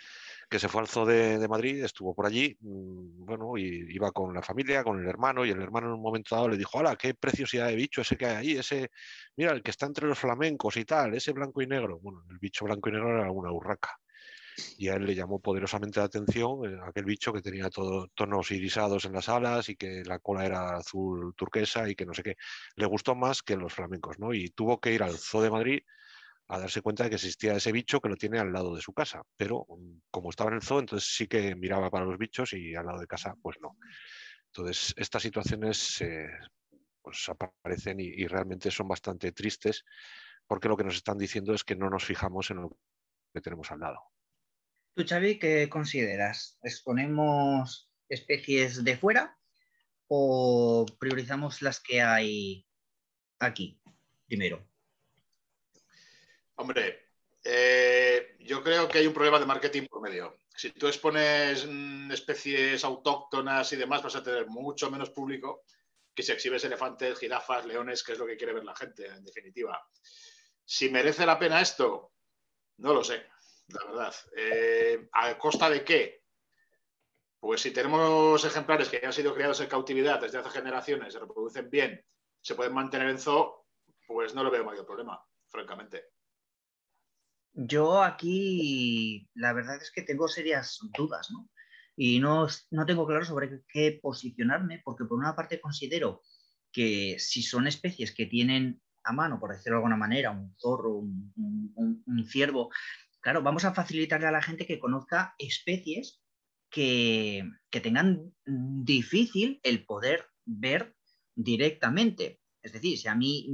[0.48, 4.34] que se fue al zoo de, Madrid, estuvo por allí, mm, bueno, y iba con
[4.34, 6.96] la familia, con el hermano, y el hermano en un momento dado le dijo, hola,
[6.96, 8.90] qué preciosidad de bicho ese que hay ahí, ese,
[9.36, 11.98] mira, el que está entre los flamencos y tal, ese blanco y negro.
[12.00, 13.90] Bueno, el bicho blanco y negro era una urraca
[14.78, 18.50] y a él le llamó poderosamente la atención eh, aquel bicho que tenía todo, tonos
[18.50, 22.22] irisados en las alas y que la cola era azul turquesa y que no sé
[22.22, 22.36] qué.
[22.76, 24.32] Le gustó más que los flamencos, ¿no?
[24.34, 25.82] Y tuvo que ir al Zoo de Madrid
[26.52, 28.92] a darse cuenta de que existía ese bicho que lo tiene al lado de su
[28.92, 29.22] casa.
[29.36, 32.74] Pero mm, como estaba en el zoo, entonces sí que miraba para los bichos y
[32.74, 33.76] al lado de casa, pues no.
[34.46, 36.04] Entonces, estas situaciones
[37.02, 39.84] pues aparecen y, y realmente son bastante tristes
[40.46, 42.76] porque lo que nos están diciendo es que no nos fijamos en lo
[43.32, 44.00] que tenemos al lado.
[44.94, 46.58] ¿Tú, Xavi, qué consideras?
[46.62, 49.38] ¿Exponemos especies de fuera
[50.08, 52.66] o priorizamos las que hay
[53.38, 53.80] aquí
[54.26, 54.69] primero?
[56.60, 57.10] Hombre,
[57.42, 60.36] eh, yo creo que hay un problema de marketing por medio.
[60.54, 65.64] Si tú expones mm, especies autóctonas y demás, vas a tener mucho menos público
[66.14, 69.24] que si exhibes elefantes, jirafas, leones, que es lo que quiere ver la gente, en
[69.24, 69.80] definitiva.
[70.64, 72.12] Si merece la pena esto,
[72.78, 73.26] no lo sé
[73.72, 74.14] la verdad.
[74.36, 76.24] Eh, ¿A costa de qué?
[77.38, 81.70] Pues si tenemos ejemplares que han sido criados en cautividad desde hace generaciones, se reproducen
[81.70, 82.04] bien,
[82.40, 83.66] se pueden mantener en zoo,
[84.06, 86.10] pues no lo veo mayor problema, francamente.
[87.52, 91.28] Yo aquí la verdad es que tengo serias dudas.
[91.96, 96.22] Y no, no tengo claro sobre qué posicionarme, porque por una parte considero
[96.72, 100.98] que si son especies que tienen a mano, por decirlo de alguna manera, un zorro,
[100.98, 102.70] un ciervo,
[103.20, 106.20] claro, vamos a facilitarle a la gente que conozca especies
[106.70, 110.94] que, tengan difícil el poder ver
[111.34, 112.39] directamente.
[112.62, 113.48] Es decir, si a mí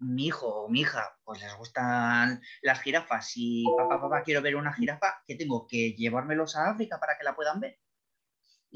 [0.00, 4.56] mi hijo o mi hija pues les gustan las jirafas y papá, papá, quiero ver
[4.56, 5.66] una jirafa, ¿qué tengo?
[5.66, 7.78] ¿Que llevármelos a África para que la puedan ver?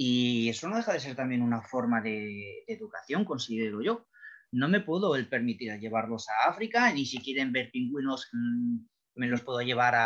[0.00, 4.06] Y eso no deja de ser también una forma de, educación, considero yo.
[4.52, 8.78] No me puedo el permitir llevarlos a África, ni si quieren ver pingüinos mm,
[9.16, 9.96] me los puedo llevar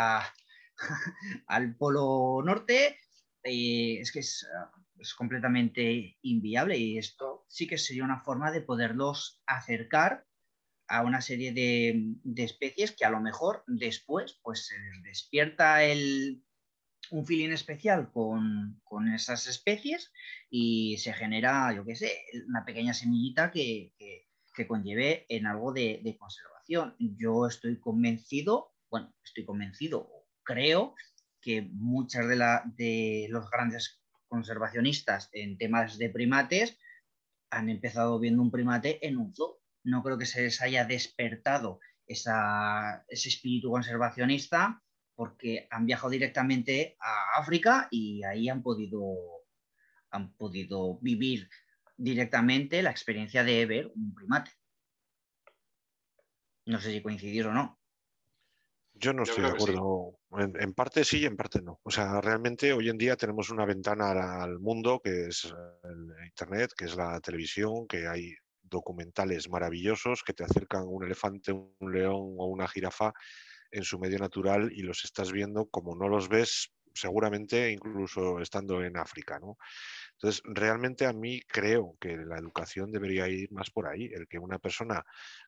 [1.47, 2.97] al Polo Norte.
[3.43, 4.47] es que es,
[5.15, 10.25] completamente inviable y esto sí que sería una forma de poderlos acercar
[10.87, 15.79] a una serie de, especies que a lo mejor después pues se les despierta
[17.11, 18.81] un feeling especial con,
[19.13, 20.11] esas especies
[20.49, 22.11] y se genera, yo qué sé,
[22.47, 23.93] una pequeña semillita que,
[24.67, 26.95] conlleve en algo de, de, conservación.
[26.99, 30.07] Yo estoy convencido bueno, estoy convencido,
[30.43, 30.93] creo
[31.41, 36.77] que muchas de, los grandes conservacionistas en temas de primates
[37.53, 39.59] han empezado viendo un primate en un zoo.
[39.83, 42.31] No creo que se les haya despertado ese
[43.09, 44.81] espíritu conservacionista
[45.15, 49.39] porque han viajado directamente a África y ahí han podido,
[51.01, 51.49] vivir
[51.97, 54.51] directamente la experiencia de ver un primate.
[56.65, 57.79] No sé si coincidir o no.
[58.93, 60.19] Yo no estoy de acuerdo.
[60.37, 61.79] En, parte sí y en parte no.
[61.83, 66.71] O sea, realmente hoy en día tenemos una ventana al mundo que es el Internet,
[66.77, 72.35] que es la televisión, que hay documentales maravillosos que te acercan un elefante, un león
[72.37, 73.13] o una jirafa
[73.71, 78.83] en su medio natural y los estás viendo como no los ves seguramente incluso estando
[78.83, 79.57] en África, ¿no?
[80.13, 84.39] Entonces, realmente a mí creo que la educación debería ir más por ahí, el que
[84.39, 85.03] una persona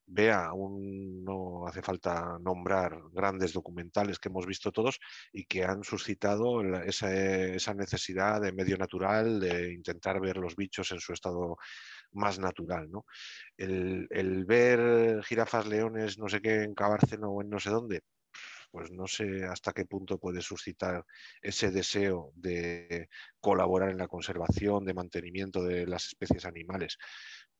[0.05, 4.99] vea, un, no hace falta nombrar grandes documentales que hemos visto todos
[5.32, 10.99] y que han suscitado esa, necesidad de medio natural, de intentar ver los bichos en
[10.99, 11.57] su estado
[12.11, 12.89] más natural.
[12.91, 13.05] ¿no?
[13.57, 18.03] El, el, ver jirafas, leones, no sé qué, en Cabárceno o en no sé dónde,
[18.76, 21.05] pues no sé hasta qué punto puede suscitar
[21.41, 23.07] ese deseo de
[23.39, 26.97] colaborar en la conservación, de mantenimiento de las especies animales.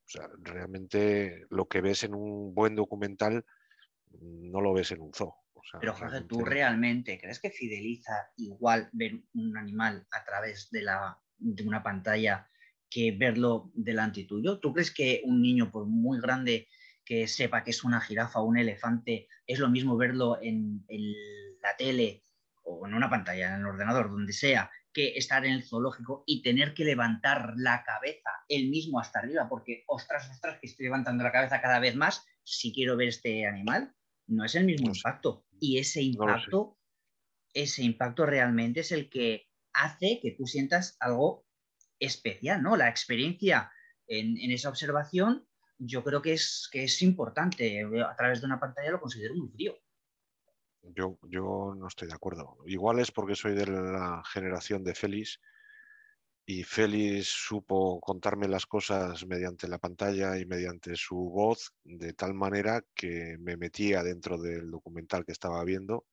[0.06, 3.46] O sea, realmente lo que ves en un buen documental
[4.20, 5.34] no lo ves en un zoo.
[5.80, 11.18] Pero Jorge, ¿tú realmente crees que fideliza igual ver un animal a través de, la,
[11.38, 12.50] de una pantalla
[12.90, 14.60] que verlo delante tuyo?
[14.60, 16.68] ¿Tú crees que un niño, por muy grande
[17.06, 20.86] que sepa que es una jirafa o un elefante, es lo mismo verlo en,
[21.62, 22.24] la tele
[22.64, 26.42] o en una pantalla, en el ordenador, donde sea, que estar en el zoológico y
[26.42, 31.24] tener que levantar la cabeza él mismo hasta arriba, porque ostras, ostras, que estoy levantando
[31.24, 33.94] la cabeza cada vez más si quiero ver este animal.
[34.28, 35.46] No es el mismo impacto.
[35.60, 36.80] Y ese impacto,
[37.54, 41.46] ese impacto realmente es el que hace que tú sientas algo
[42.00, 42.76] especial, ¿no?
[42.76, 43.72] La experiencia
[44.08, 45.48] en, en esa observación
[45.78, 47.84] yo creo que es, que es importante.
[47.84, 49.78] A través de una pantalla lo considero muy frío.
[50.82, 52.58] Yo, yo no estoy de acuerdo.
[52.66, 55.40] Igual es porque soy de la generación de Félix
[56.46, 62.36] y Félix supo contarme las cosas mediante la pantalla y mediante su voz de tal
[62.36, 66.06] manera que me metía dentro del documental que estaba viendo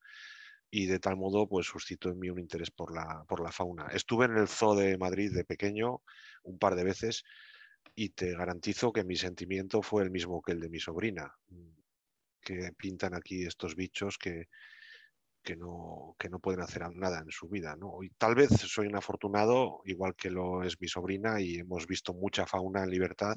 [0.71, 3.85] y de tal modo pues suscitó en mí un interés por la, por la fauna.
[3.93, 6.01] Estuve en el Zoo de Madrid de pequeño
[6.41, 7.23] un par de veces
[7.95, 11.33] y te garantizo que mi sentimiento fue el mismo que el de mi sobrina,
[12.41, 14.47] que pintan aquí estos bichos que,
[15.43, 17.75] que, no, que no pueden hacer nada en su vida.
[17.75, 18.01] ¿no?
[18.01, 22.13] Y tal vez soy un afortunado, igual que lo es mi sobrina, y hemos visto
[22.13, 23.35] mucha fauna en libertad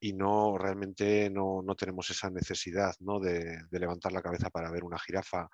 [0.00, 3.20] y no realmente no, no tenemos esa necesidad ¿no?
[3.20, 5.50] de, de, levantar la cabeza para ver una jirafa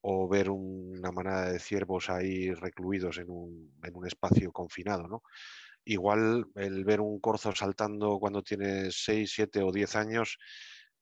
[0.00, 5.06] o ver una manada de ciervos ahí recluidos en un, en un espacio confinado.
[5.06, 5.22] ¿no?
[5.84, 10.38] Igual el ver un corzo saltando cuando tienes 6, 7 o 10 años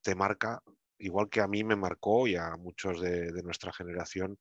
[0.01, 0.61] te marca,
[0.99, 4.39] igual que a mí me marcó y a muchos de, nuestra generación,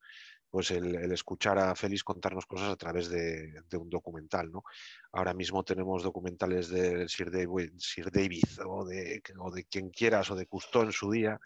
[0.49, 4.51] pues el, escuchar a Félix contarnos cosas a través de, un documental.
[4.51, 4.63] ¿no?
[5.11, 10.29] Ahora mismo tenemos documentales de Sir David, Sir David o, de, o de quien quieras
[10.31, 11.39] o de Cousteau en su día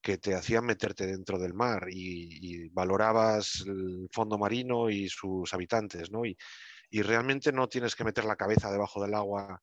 [0.00, 5.52] que te hacían meterte dentro del mar y, y valorabas el fondo marino y sus
[5.52, 6.24] habitantes, ¿no?
[6.24, 6.36] Y,
[6.96, 9.60] y realmente no tienes que meter la cabeza debajo del agua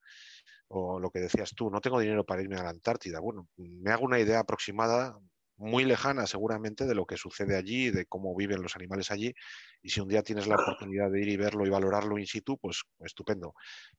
[0.68, 3.20] o lo que decías tú, no tengo dinero para irme a la Antártida.
[3.20, 5.18] Bueno, me hago una idea aproximada,
[5.58, 9.34] muy lejana seguramente, de lo que sucede allí, de cómo viven los animales allí.
[9.82, 12.60] Y si un día tienes la oportunidad de ir y verlo y valorarlo in situ,
[12.60, 13.56] pues estupendo.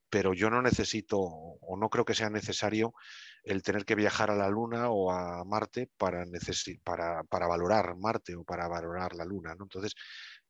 [0.09, 2.95] Pero yo no necesito o no creo que sea necesario
[3.43, 6.25] el tener que viajar a la Luna o a Marte para,
[6.85, 9.57] para, para valorar Marte o para valorar la Luna.
[9.57, 9.65] ¿no?
[9.65, 9.95] Entonces,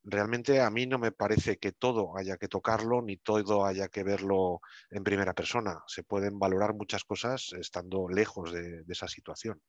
[0.04, 4.02] realmente a mí no me parece que todo haya que tocarlo ni todo haya que
[4.02, 5.82] verlo en primera persona.
[5.86, 9.60] Se pueden valorar muchas cosas estando lejos de, esa situación.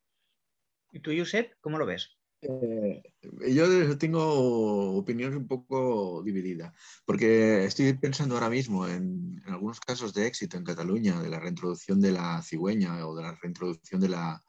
[0.92, 2.16] ¿Y tú, Josep, cómo lo ves?
[2.42, 3.02] Eh,
[3.48, 6.74] yo tengo opiniones un poco divididas,
[7.06, 12.00] porque estoy pensando ahora mismo en, algunos casos de éxito en Cataluña, de la reintroducción
[12.00, 14.44] de la cigüeña o de la reintroducción de la,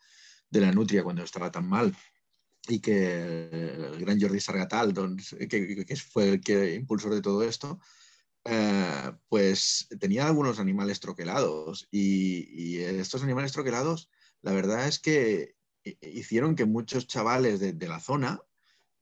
[0.49, 1.95] de la nutria cuando estaba tan mal
[2.67, 4.93] y que el gran Jordi Sargatal,
[5.49, 7.79] que, que, fue el que impulsor de todo esto,
[8.49, 14.09] eh, pues tenía algunos animales troquelados y, estos animales troquelados,
[14.41, 15.55] la verdad es que
[16.01, 18.41] hicieron que muchos chavales de, la zona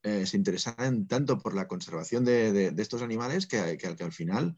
[0.01, 4.57] eh, se interesaran tanto por la conservación de, estos animales que, que, al final,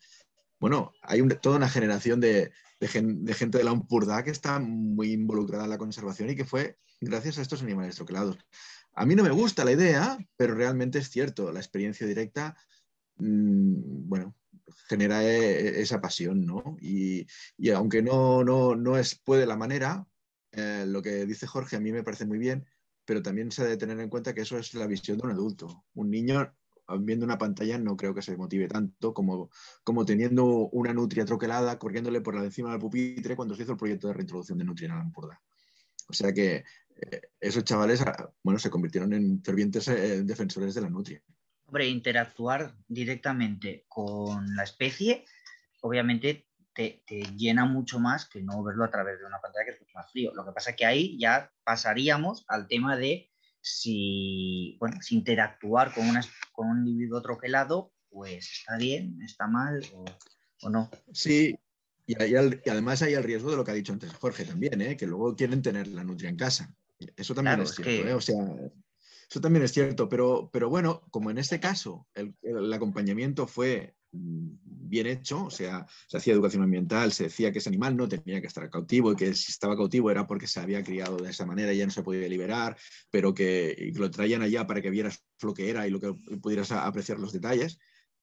[0.59, 5.69] bueno, hay toda una generación de, gente de la Umpurda que está muy involucrada en
[5.69, 8.37] la conservación y que fue gracias a estos animales troquelados.
[8.99, 11.51] A mí no me gusta la idea, pero realmente es cierto.
[11.51, 12.57] La experiencia directa,
[13.17, 14.35] mm, bueno,
[14.89, 16.77] genera eh, esa pasión, ¿no?
[16.81, 17.27] Y,
[17.75, 20.07] aunque no, no, no es puede la manera,
[20.51, 22.65] eh, lo que dice Jorge a mí me parece muy bien,
[23.05, 25.85] pero también se debe tener en cuenta que eso es la visión de un adulto.
[25.93, 26.51] Un niño
[26.99, 29.51] viendo una pantalla no creo que se motive tanto como,
[29.83, 34.07] como teniendo una nutria troquelada corriéndole por encima del pupitre cuando se hizo el proyecto
[34.07, 35.39] de reintroducción de nutria en Alampurda.
[36.09, 36.63] O sea que eh,
[37.39, 39.85] esos chavales ah, bueno, se convirtieron en fervientes
[40.25, 41.21] defensores de la nutria.
[41.65, 45.25] Hombre, interactuar directamente con la especie,
[45.81, 47.03] obviamente te,
[47.35, 50.11] llena mucho más que no verlo a través de una pantalla que es mucho más
[50.11, 50.31] frío.
[50.33, 53.29] Lo que pasa es que ahí ya pasaríamos al tema de
[53.61, 56.05] si, bueno, si interactuar con,
[56.51, 59.81] con un individuo troquelado, pues está bien, está mal
[60.61, 60.89] o, no.
[61.11, 61.55] Sí,
[62.05, 64.95] y, además hay el riesgo de lo que ha dicho antes Jorge también, ¿eh?
[64.95, 66.73] que luego quieren tener la nutria en casa.
[67.15, 68.13] Eso también es cierto, ¿eh?
[68.13, 68.35] o sea,
[69.29, 74.49] eso también es cierto, pero, pero bueno, como en este caso el, acompañamiento fue mm,
[74.63, 78.39] bien hecho, o sea, se hacía educación ambiental, se decía que ese animal no tenía
[78.39, 81.45] que estar cautivo y que si estaba cautivo era porque se había criado de esa
[81.45, 82.77] manera y ya no se podía liberar,
[83.11, 86.71] pero que, lo traían allá para que vieras lo que era y lo que pudieras
[86.71, 87.79] apreciar los detalles.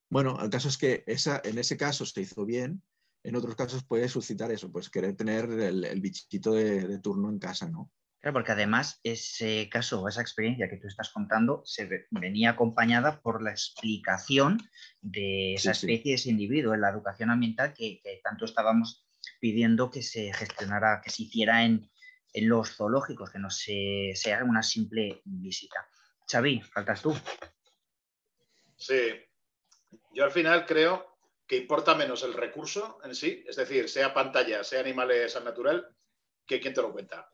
[0.09, 2.83] Bueno, el caso es que esa, en ese caso se hizo bien,
[3.25, 7.39] en otros casos puede suscitar eso, pues querer tener el, bichito de, de turno en
[7.39, 7.91] casa, ¿no?
[8.33, 13.43] Porque además ese caso o esa experiencia que tú estás contando se venía acompañada por
[13.43, 14.59] la explicación
[15.01, 19.07] de esa especie, de ese individuo, en la educación ambiental que, tanto estábamos
[19.41, 21.91] pidiendo que se gestionara, que se hiciera en,
[22.37, 25.89] los zoológicos, que no se, se, haga una simple visita.
[26.29, 27.17] Xavi, faltas tú.
[28.77, 29.13] Sí,
[30.13, 31.17] yo al final creo
[31.47, 35.95] que importa menos el recurso en sí, es decir, sea pantalla, sea animales al natural,
[36.47, 37.31] que quien te lo cuenta.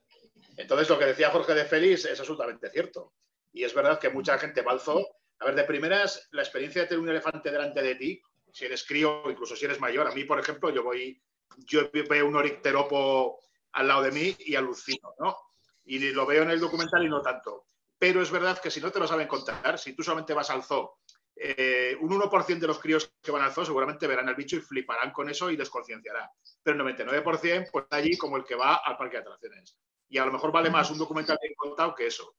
[0.61, 3.15] Entonces, lo que decía Jorge de Félix es absolutamente cierto.
[3.53, 7.03] Y es verdad que mucha gente va A ver, de primeras, la experiencia de tener
[7.03, 10.39] un elefante delante de ti, si eres crío incluso si eres mayor, a mí, por
[10.39, 11.21] ejemplo, yo voy,
[11.59, 13.41] yo veo un oricteropo
[13.73, 15.37] al lado de mí y alucino, ¿no?
[15.85, 17.67] Y lo veo en el documental y no tanto.
[17.99, 20.63] Pero es verdad que si no te lo saben contar, si tú solamente vas al
[20.63, 20.99] zoo,
[21.37, 24.61] eh, un 1% de los críos que van al zoo seguramente verán el bicho y
[24.61, 26.31] fliparán con eso y les concienciará.
[26.63, 29.79] Pero el 99% pues allí como el que va al parque de atracciones
[30.11, 32.35] y a lo mejor vale más un documental bien contado que eso.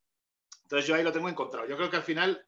[0.64, 1.68] Entonces yo ahí lo tengo encontrado.
[1.68, 2.46] Yo creo que al final,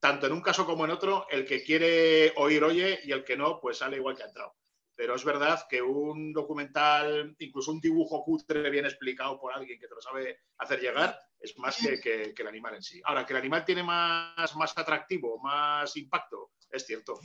[0.00, 3.36] tanto en un caso como en otro, el que quiere oír oye y el que
[3.36, 4.56] no, pues sale igual que ha entrado.
[4.94, 9.88] Pero es verdad que un documental, incluso un dibujo cutre bien explicado por alguien que
[9.88, 13.00] te lo sabe hacer llegar, es más que, el animal en sí.
[13.04, 17.20] Ahora, que el animal tiene más, más atractivo, más impacto, es cierto.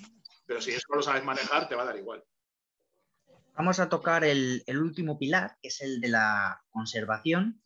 [0.45, 2.24] Pero si eso lo sabes manejar, te va a dar igual.
[3.58, 7.60] Vamos a tocar el, último pilar, que es el de la conservación,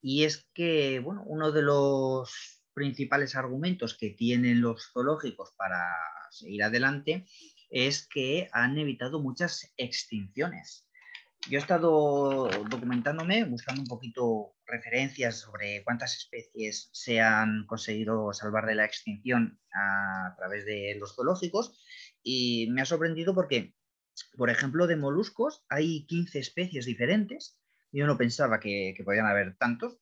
[0.00, 5.84] y es que, bueno, uno de los principales argumentos que tienen los zoológicos para
[6.30, 7.26] seguir adelante
[7.68, 10.88] es que han evitado muchas extinciones.
[11.50, 18.64] Yo he estado documentándome, buscando un poquito referencias sobre cuántas especies se han conseguido salvar
[18.64, 21.78] de la extinción a través de los zoológicos
[22.22, 23.74] y me ha sorprendido porque
[24.36, 27.58] por ejemplo, de moluscos hay 15 especies diferentes.
[27.92, 29.98] Yo no pensaba que, podían haber tantos.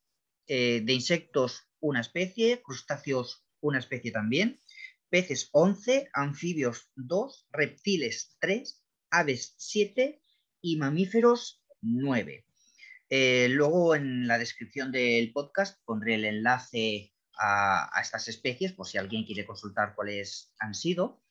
[0.47, 4.59] Eh, de insectos, una especie, crustáceos, una especie también,
[5.09, 10.21] peces 11, anfibios 2, reptiles 3, aves 7
[10.61, 12.45] y mamíferos 9.
[13.09, 18.87] Eh, luego en la descripción del podcast pondré el enlace a, a, estas especies por
[18.87, 21.22] si alguien quiere consultar cuáles han sido.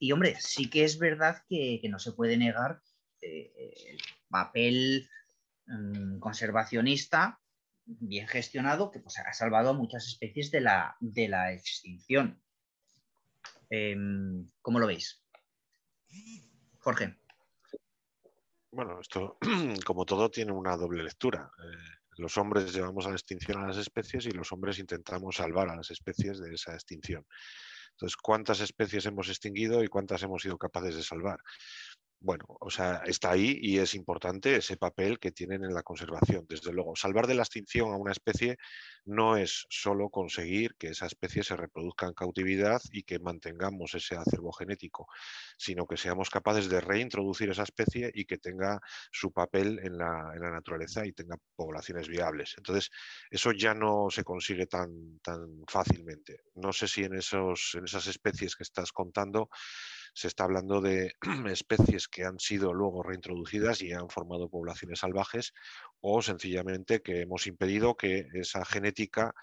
[0.00, 2.80] Y hombre, sí que es verdad que, no se puede negar
[3.20, 3.52] eh,
[3.86, 3.98] el
[4.28, 5.08] papel
[5.66, 7.38] mm, conservacionista
[7.84, 12.42] bien gestionado que pues, ha salvado a muchas especies de la, de la extinción.
[13.68, 15.22] Em, ¿Cómo lo veis?
[16.78, 17.16] Jorge.
[18.72, 19.38] Bueno, esto,
[19.84, 21.50] como todo, tiene una doble lectura.
[21.58, 25.68] Eh, los hombres llevamos a la extinción a las especies y los hombres intentamos salvar
[25.68, 27.26] a las especies de esa extinción.
[27.92, 31.40] Entonces, ¿cuántas especies hemos extinguido y cuántas hemos sido capaces de salvar?
[32.20, 36.44] Bueno, o sea, está ahí y es importante ese papel que tienen en la conservación.
[36.46, 38.58] Desde luego, salvar de la extinción a una especie
[39.06, 44.16] no es solo conseguir que esa especie se reproduzca en cautividad y que mantengamos ese
[44.16, 45.06] acervo genético,
[45.56, 50.34] sino que seamos capaces de reintroducir esa especie y que tenga su papel en la,
[50.34, 52.54] naturaleza y tenga poblaciones viables.
[52.58, 52.90] Entonces,
[53.30, 56.40] eso ya no se consigue tan, tan fácilmente.
[56.56, 59.48] No sé si en, esos, en esas especies que estás contando
[60.14, 61.14] se está hablando de
[61.50, 65.52] especies que han sido luego reintroducidas y han formado poblaciones salvajes
[66.00, 69.34] o sencillamente que hemos impedido que esa genética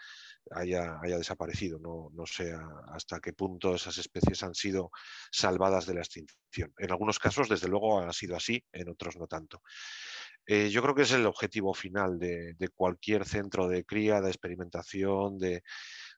[0.51, 1.80] haya, desaparecido.
[1.80, 2.53] No, no, sé
[2.93, 4.91] hasta qué punto esas especies han sido
[5.32, 6.74] salvadas de la extinción.
[6.78, 9.61] En algunos casos, desde luego, ha sido así, en otros no tanto.
[10.45, 15.38] Eh, yo creo que es el objetivo final de, cualquier centro de cría, de experimentación,
[15.38, 15.61] de,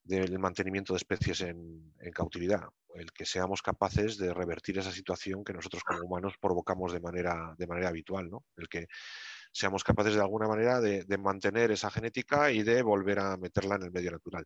[0.04, 2.64] del mantenimiento de especies en, cautividad,
[2.96, 7.54] el que seamos capaces de revertir esa situación que nosotros como humanos provocamos de manera,
[7.58, 8.46] de manera habitual, ¿no?
[8.58, 8.88] el que
[9.52, 13.84] seamos capaces de alguna manera de, mantener esa genética y de volver a meterla en
[13.84, 14.46] el medio natural.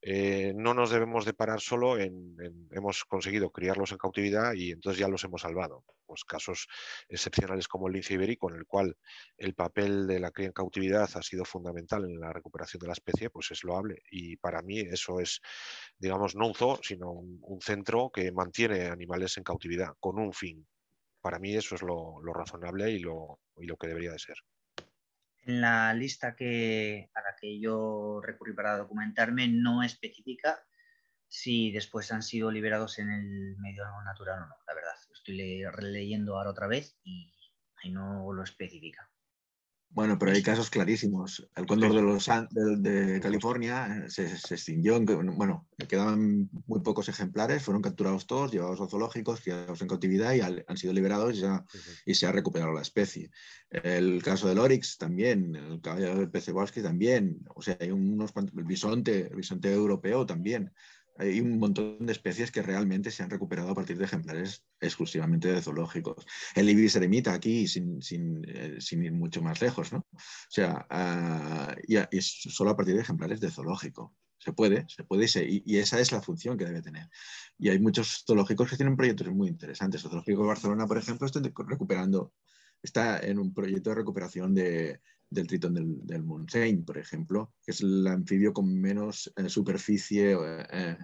[0.00, 2.36] Eh, no nos debemos de parar solo en,
[2.70, 5.84] hemos conseguido criarlos en cautividad y entonces ya los hemos salvado.
[6.06, 6.68] Pues casos
[7.08, 8.96] excepcionales como el lince ibérico, en el cual
[9.36, 12.94] el papel de la cría en cautividad ha sido fundamental en la recuperación de la
[12.94, 14.02] especie, pues es loable.
[14.10, 15.40] Y para mí eso es,
[15.98, 20.66] digamos, no un zoo, sino un centro que mantiene animales en cautividad con un fin,
[21.20, 24.36] para mí eso es lo, razonable y lo, lo, que debería de ser.
[25.48, 30.62] En la lista que, a la que yo recurrí para documentarme no especifica
[31.26, 34.92] si después han sido liberados en el medio natural o no, la verdad.
[35.10, 37.32] Estoy releyendo ahora otra vez y
[37.82, 39.10] ahí no lo especifica.
[39.90, 41.48] Bueno, pero hay casos clarísimos.
[41.56, 42.28] El cóndor de, los,
[42.82, 45.00] de, California eh, se, extinguió.
[45.00, 50.40] bueno, quedaban muy pocos ejemplares, fueron capturados todos, llevados a zoológicos, criados en cautividad y
[50.40, 51.42] han sido liberados
[52.04, 53.30] y se, ha, recuperado la especie.
[53.70, 57.40] El caso del Oryx también, el caballo del pez bosque también.
[57.54, 60.70] O sea, hay unos el bisonte, el bisonte europeo también
[61.18, 65.52] hay un montón de especies que realmente se han recuperado a partir de ejemplares exclusivamente
[65.52, 66.24] de zoológicos.
[66.54, 68.00] El ibis eremita aquí, sin,
[68.46, 70.06] eh, sin, ir mucho más lejos, ¿no?
[70.12, 74.14] O sea, uh, y, solo a partir de ejemplares de zoológico.
[74.38, 77.08] Se puede, se puede y, y, esa es la función que debe tener.
[77.58, 80.04] Y hay muchos zoológicos que tienen proyectos muy interesantes.
[80.04, 82.32] El zoológico de Barcelona, por ejemplo, está recuperando,
[82.80, 85.00] está en un proyecto de recuperación de,
[85.30, 90.36] del tritón del, del Montseny, por ejemplo, que es el anfibio con menos eh, superficie
[90.40, 90.96] eh,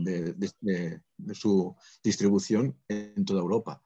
[0.00, 1.00] de,
[1.32, 3.82] su distribución en toda Europa.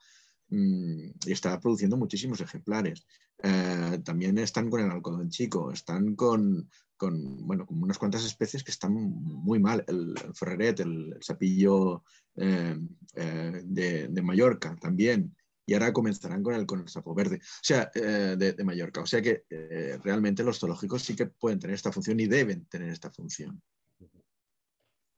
[0.48, 3.06] Mm, y está produciendo muchísimos ejemplares.
[3.42, 8.70] Eh, también están con el algodón chico, están con, bueno, con unas cuantas especies que
[8.70, 9.84] están muy mal.
[9.86, 12.02] El, ferreret, el, sapillo
[12.34, 15.34] de, Mallorca también
[15.66, 19.00] y ahora comenzarán con el, con el sapo verde, o sea, eh, de, Mallorca.
[19.00, 22.66] O sea que eh, realmente los zoológicos sí que pueden tener esta función y deben
[22.66, 23.60] tener esta función.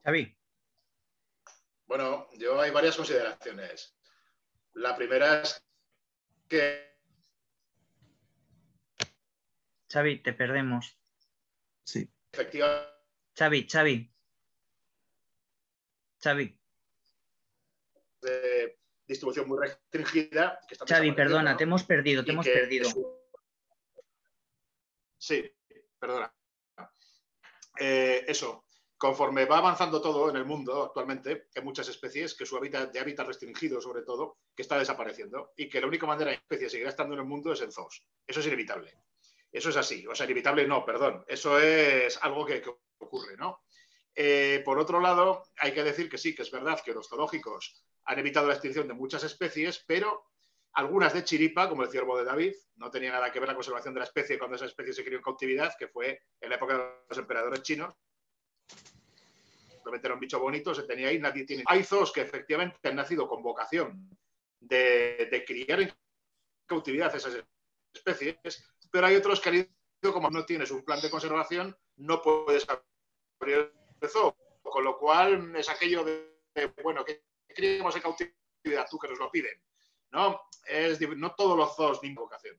[0.03, 0.35] Xavi.
[1.87, 3.95] Bueno, yo hay varias consideraciones.
[4.73, 5.63] La primera es
[6.49, 6.89] que...
[9.91, 10.99] Xavi, te perdemos.
[11.85, 12.11] Sí.
[12.33, 12.89] Efectivamente.
[13.37, 14.15] Xavi, Xavi.
[16.23, 16.59] Xavi
[19.09, 20.61] distribución muy restringida.
[20.69, 22.89] Que Xavi, perdona, te hemos perdido, te hemos perdido.
[25.17, 25.51] Sí,
[25.99, 26.33] perdona.
[27.81, 28.65] Eh, eso,
[28.97, 33.01] conforme va avanzando todo en el mundo actualmente, hay muchas especies que su hábitat de
[33.01, 36.69] hábitat restringido, sobre todo, que está desapareciendo y que la única manera de que especie
[36.69, 38.05] seguirá estando en el mundo es en zoos.
[38.27, 38.95] Eso es inevitable.
[39.51, 40.07] Eso es así.
[40.07, 41.25] O sea, inevitable no, perdón.
[41.27, 42.63] Eso es algo que,
[42.99, 43.63] ocurre, ¿no?
[44.15, 47.83] Eh, por otro lado, hay que decir que sí, que es verdad que los zoológicos
[48.09, 50.25] han evitado la extinción de muchas especies, pero
[50.73, 53.93] algunas de chiripa, como el ciervo de David, no tenía nada que ver la conservación
[53.93, 56.79] de la especie cuando esa especie se crió en cautividad, que fue en la época
[56.79, 57.95] de los emperadores chinos.
[59.71, 61.65] Simplemente era un bicho bonito, se tenía ahí, nadie tiene.
[61.67, 64.09] Hay zoos que efectivamente han nacido con vocación
[64.59, 65.93] de, criar en
[66.67, 67.45] cautividad esas
[67.93, 72.23] especies, pero hay otros que han ido, como no tienes un plan de conservación, no
[72.23, 74.35] puedes abrir el zoo.
[74.63, 76.39] Con lo cual es aquello de,
[76.83, 77.28] bueno, que
[77.59, 79.61] criemos en cautividad, tú que nos lo piden.
[80.13, 80.41] ¿no?
[80.67, 82.57] Es, no todos los zoos tienen vocación.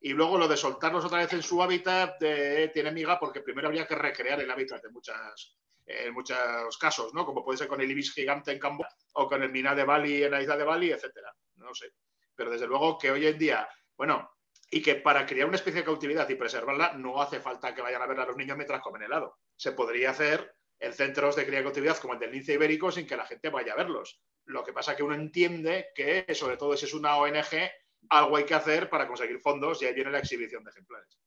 [0.00, 3.86] Y luego lo de soltarlos otra vez en su hábitat tiene miga porque primero habría
[3.86, 5.56] que recrear el hábitat de muchas,
[5.86, 7.24] en muchos casos, ¿no?
[7.24, 10.22] Como puede ser con el ibis gigante en Camboya o con el mina de Bali
[10.24, 11.34] en la isla de Bali, etcétera.
[11.56, 11.92] No sé.
[12.34, 13.66] Pero desde luego que hoy en día,
[13.96, 14.30] bueno,
[14.70, 18.02] y que para criar una especie de cautividad y preservarla no hace falta que vayan
[18.02, 19.38] a ver a los niños mientras comen helado.
[19.56, 23.26] Se podría hacer en centros de cautividad como el del lince ibérico sin que la
[23.26, 24.20] gente vaya a verlos.
[24.46, 27.70] Lo que pasa es que uno entiende que, sobre todo si es una ONG,
[28.10, 31.18] algo hay que hacer para conseguir fondos y ahí viene la exhibición de ejemplares.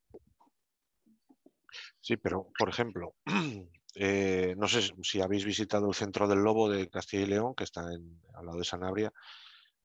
[2.00, 3.16] Sí, pero, por ejemplo,
[3.96, 7.64] eh, no sé si habéis visitado el Centro del Lobo de Castilla y León, que
[7.64, 9.12] está en, al lado de Sanabria.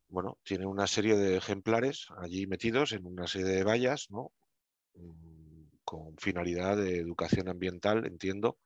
[0.09, 4.33] Bueno, tiene una serie de ejemplares allí metidos en una serie de vallas, ¿no?
[4.95, 8.59] Mm, con finalidad de educación ambiental, entiendo,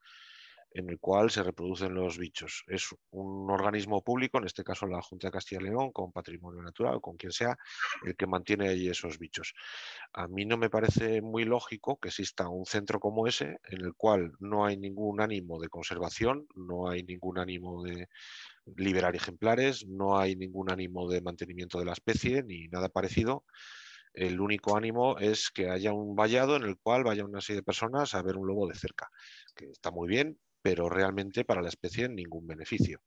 [0.71, 2.65] en el cual se reproducen los bichos.
[2.67, 6.63] Es un organismo público, en este caso la Junta de Castilla y León, con patrimonio
[6.63, 7.57] natural, con quien sea,
[8.05, 9.55] el que mantiene ahí esos bichos.
[10.13, 13.95] A mí no me parece muy lógico que exista un centro como ese, en el
[13.95, 18.09] cual no hay ningún ánimo de conservación, no hay ningún ánimo de
[18.77, 23.45] liberar ejemplares, no hay ningún ánimo de mantenimiento de la especie, ni nada parecido
[24.17, 27.65] el único ánimo es que haya un vallado en el cual vaya una serie de
[27.65, 29.11] personas a ver un lobo de cerca,
[29.55, 33.01] que está muy bien, pero realmente para la especie ningún beneficio.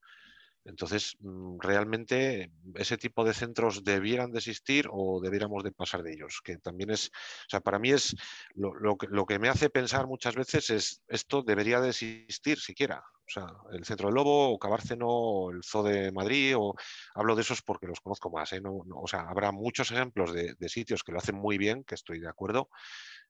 [0.64, 6.14] Entonces, mm, realmente ese tipo de centros debieran de existir o debiéramos de pasar de
[6.14, 8.16] ellos, que también es, o sea, para mí es
[8.56, 13.04] lo, que, lo que me hace pensar muchas veces es esto debería de existir siquiera.
[13.28, 16.76] O sea, el Centro del Lobo, o Cabárceno, o el Zoo de Madrid, o
[17.14, 18.54] hablo de esos porque los conozco más.
[18.54, 18.62] ¿eh?
[18.64, 22.20] o sea, habrá muchos ejemplos de, de sitios que lo hacen muy bien, que estoy
[22.22, 22.70] de acuerdo,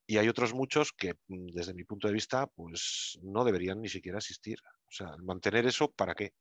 [0.10, 3.90] y hay otros muchos que, mm, desde mi punto de vista, pues no deberían ni
[3.90, 4.58] siquiera existir.
[4.66, 6.34] O sea, mantener eso, ¿para qué?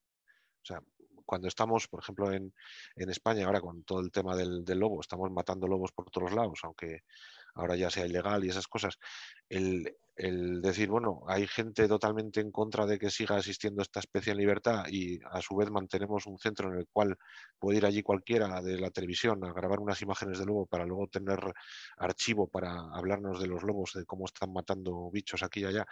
[0.63, 0.81] O sea,
[1.27, 2.51] cuando estamos, por ejemplo, en,
[2.97, 7.03] España, ahora con todo el tema del, lobo, estamos matando lobos por todos lados, aunque
[7.55, 8.99] ahora ya sea ilegal y esas cosas,
[9.49, 9.95] el,
[10.63, 14.85] decir, bueno, hay gente totalmente en contra de que siga existiendo esta especie en libertad
[14.91, 17.17] y a su vez mantenemos un centro en el cual
[17.59, 21.07] puede ir allí cualquiera de la televisión a grabar unas imágenes de lobo para luego
[21.07, 21.39] tener
[21.99, 25.87] archivo para hablarnos de los lobos, de cómo están matando bichos aquí y allá.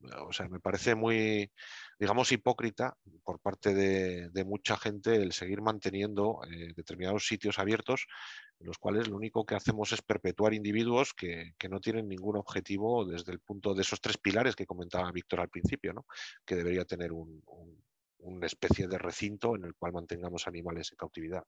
[0.00, 1.50] O sea, me parece muy,
[1.98, 8.06] digamos, hipócrita por parte de, mucha gente el seguir manteniendo eh, determinados sitios abiertos
[8.60, 13.04] en los cuales lo único que hacemos es perpetuar individuos que, no tienen ningún objetivo
[13.04, 16.06] desde el punto de esos tres pilares que comentaba Víctor al principio, ¿no?
[16.44, 21.44] que debería tener una especie de recinto en el cual mantengamos animales en cautividad.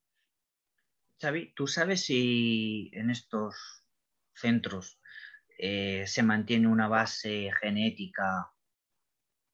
[1.20, 3.84] Xavi, ¿tú sabes si en estos
[4.34, 4.99] centros
[5.62, 8.50] eh, se mantiene una base genética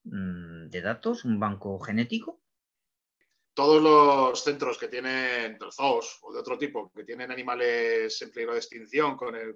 [0.05, 2.43] mm, de datos, un banco genético?
[3.57, 8.53] todos los centros que tienen zoos o de otro tipo, que tienen animales en peligro
[8.53, 9.55] de extinción con el,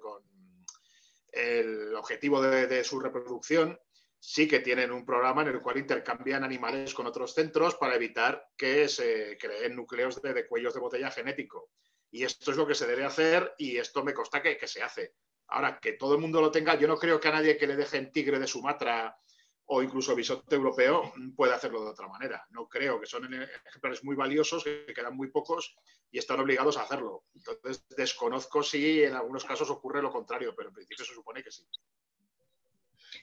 [1.95, 3.79] objetivo de, su reproducción,
[4.19, 8.43] sí que tienen un programa en el cual intercambian animales con otros centros para evitar
[8.57, 11.69] que se creen núcleos de, cuellos de botella genético.
[12.09, 15.13] Y esto es lo que se debe hacer y esto me consta que, se hace.
[15.51, 17.75] Ahora, que todo el mundo lo tenga, yo no creo que a nadie que le
[17.75, 19.17] dejen tigre de Sumatra
[19.65, 22.45] o incluso bisonte europeo puede hacerlo de otra manera.
[22.49, 25.75] No creo que son ejemplares muy valiosos, que quedan muy pocos
[26.09, 27.25] y están obligados a hacerlo.
[27.33, 31.51] Entonces, desconozco si en algunos casos ocurre lo contrario, pero en principio se supone que
[31.51, 31.65] sí.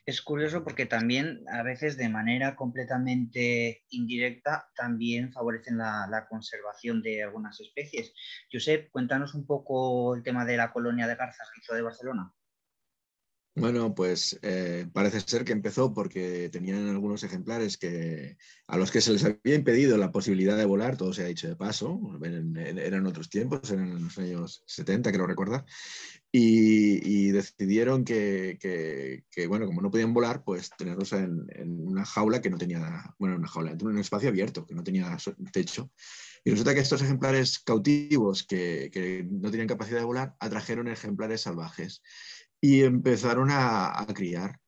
[0.05, 7.23] Es curioso porque también a veces de manera completamente indirecta también favorecen la, conservación de
[7.23, 8.13] algunas especies.
[8.53, 12.33] Josep, cuéntanos un poco el tema de la colonia de garzas de Barcelona.
[13.59, 18.37] Bueno, pues eh, parece ser que empezó porque tenían algunos ejemplares que,
[18.67, 21.49] a los que se les había impedido la posibilidad de volar, todo se ha dicho
[21.49, 25.65] de paso, eran, otros tiempos, eran los años 70, creo recordar,
[26.31, 31.47] y, decidieron que, bueno, como no podían volar, pues tenerlos en,
[31.87, 35.17] una jaula que no tenía, bueno, una jaula, en un espacio abierto, que no tenía
[35.53, 35.91] techo.
[36.45, 42.03] Y resulta que estos ejemplares cautivos que no tenían capacidad de volar atrajeron ejemplares salvajes
[42.61, 44.61] y empezaron a, criar.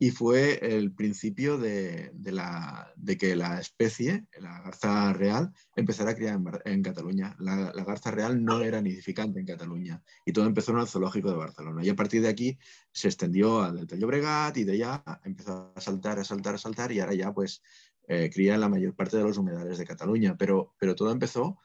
[0.00, 6.38] Y fue el principio de, de, que la especie, la garza real, empezara a criar
[6.64, 7.34] en, Cataluña.
[7.40, 11.36] La, garza real no era nidificante en Cataluña y todo empezó en el zoológico de
[11.36, 11.84] Barcelona.
[11.84, 12.58] Y a partir de aquí
[12.92, 16.92] se extendió al Delta Llobregat y de allá empezó a saltar, a saltar, a saltar
[16.92, 17.60] y ahora ya pues
[18.06, 20.36] eh, cría en la mayor parte de los humedales de Cataluña.
[20.38, 21.58] Pero, pero todo empezó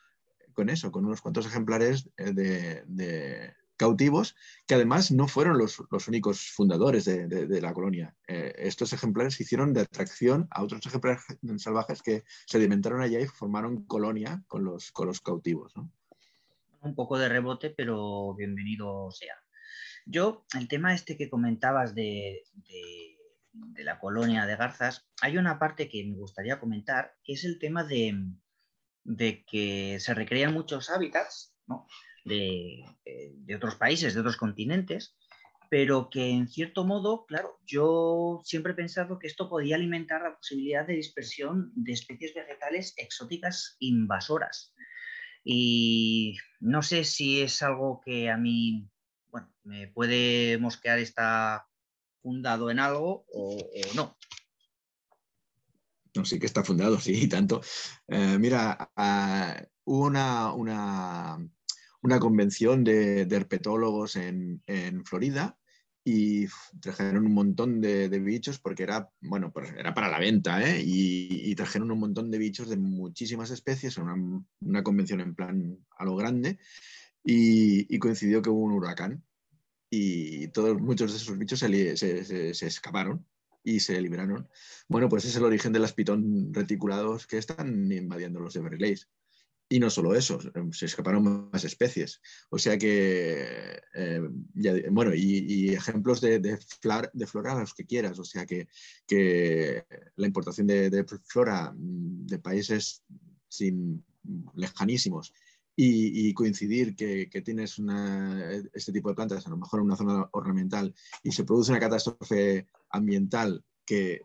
[0.54, 4.36] con eso, con unos cuantos ejemplares eh, de cautivos,
[4.68, 8.16] que además no fueron los, únicos fundadores de, la colonia.
[8.28, 11.22] Eh, estos ejemplares se hicieron de atracción a otros ejemplares
[11.58, 15.74] salvajes que se alimentaron allá y formaron colonia con los, con los cautivos.
[16.82, 19.36] Un poco de rebote, pero bienvenido sea.
[20.06, 22.44] Yo, el tema este que comentabas de,
[23.54, 27.60] de la colonia de garzas, hay una parte que me gustaría comentar, que es el
[27.60, 28.18] tema de,
[29.04, 31.88] de que se recrean muchos hábitats, ¿no?
[32.26, 35.16] Eh, de, otros países, de otros continentes,
[35.70, 40.36] pero que en cierto modo, claro, yo siempre he pensado que esto podía alimentar la
[40.36, 44.74] posibilidad de dispersión de especies vegetales exóticas invasoras.
[45.44, 48.88] Y no sé si es algo que a mí,
[49.30, 51.68] bueno, me puede mosquear, está
[52.22, 53.58] fundado en algo o,
[53.96, 54.18] no.
[56.16, 57.62] No, sí que está fundado, sí, tanto.
[58.08, 61.38] Eh, mira, ah, hubo una, una,
[62.04, 64.62] una convención de, herpetólogos en,
[65.06, 65.58] Florida
[66.06, 66.48] y
[66.82, 70.84] trajeron un montón de, bichos porque era, bueno, pues era para la venta, ¿eh?
[70.86, 74.16] y, trajeron un montón de bichos de muchísimas especies, una,
[74.60, 76.60] una convención en plan a lo grande,
[77.24, 79.24] y, coincidió que hubo un huracán
[79.90, 83.26] y todos, muchos de esos bichos se, se, se, escaparon
[83.64, 84.50] y se liberaron.
[84.90, 89.08] Bueno, pues es el origen de las pitón reticulados que están invadiendo los Everglades.
[89.74, 90.38] Y no solo eso,
[90.72, 92.22] se escaparon más especies.
[92.52, 94.22] O sea que, eh,
[94.92, 96.60] bueno, y, ejemplos de, de,
[97.14, 98.20] de, flora los que quieras.
[98.20, 98.68] O sea que,
[99.08, 99.84] que
[100.16, 103.02] la importación de, flora de países
[103.48, 104.06] sin,
[104.54, 105.34] lejanísimos
[105.76, 107.82] y, coincidir que, tienes
[108.76, 110.94] este tipo de plantas, a lo mejor en una zona ornamental,
[111.24, 114.22] y se produce una catástrofe ambiental que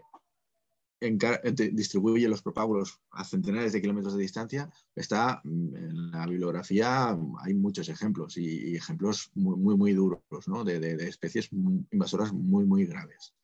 [1.01, 7.55] distribuye los propágulos a centenares de kilómetros de distancia, está mm, en la bibliografía, hay
[7.55, 10.65] muchos ejemplos y, ejemplos muy, muy, duros ¿no?
[10.65, 13.35] de, de, especies invasoras muy, muy graves.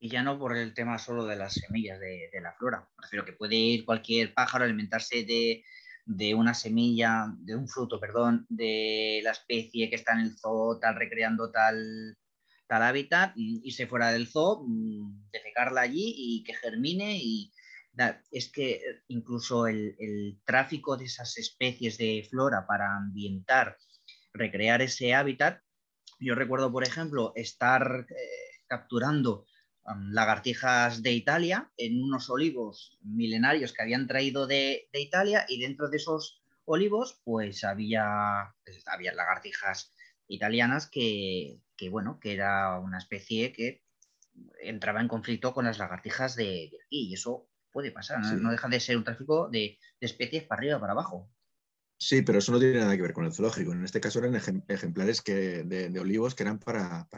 [0.00, 3.24] Y ya no por el tema solo de las semillas de, de la flora, prefiero
[3.24, 5.64] que puede ir cualquier pájaro a alimentarse de,
[6.08, 10.78] de una semilla, de un fruto, perdón, de la especie que está en el zoo,
[10.78, 12.16] tal, recreando tal,
[12.68, 17.52] tal hábitat, y se fuera del zoo, mm, defecarla allí y que germine y
[18.30, 23.76] es que incluso el, tráfico de esas especies de flora para ambientar,
[24.32, 25.62] recrear ese hábitat,
[26.20, 28.14] yo recuerdo, por ejemplo, estar eh,
[28.66, 29.46] capturando
[30.10, 35.96] lagartijas de Italia en unos olivos milenarios que habían traído de, Italia y dentro de
[35.96, 39.94] esos olivos pues había, pues, había lagartijas
[40.28, 41.60] italianas que,
[41.90, 43.82] bueno, que era una especie que
[44.62, 48.80] entraba en conflicto con las lagartijas de, aquí y eso puede pasar, no, deja de
[48.80, 51.30] ser un tráfico de, de especies para arriba para abajo.
[52.00, 53.72] Sí, pero eso no tiene nada que ver con el zoológico.
[53.72, 57.08] En este caso eran ejemplares que, de, olivos que eran para,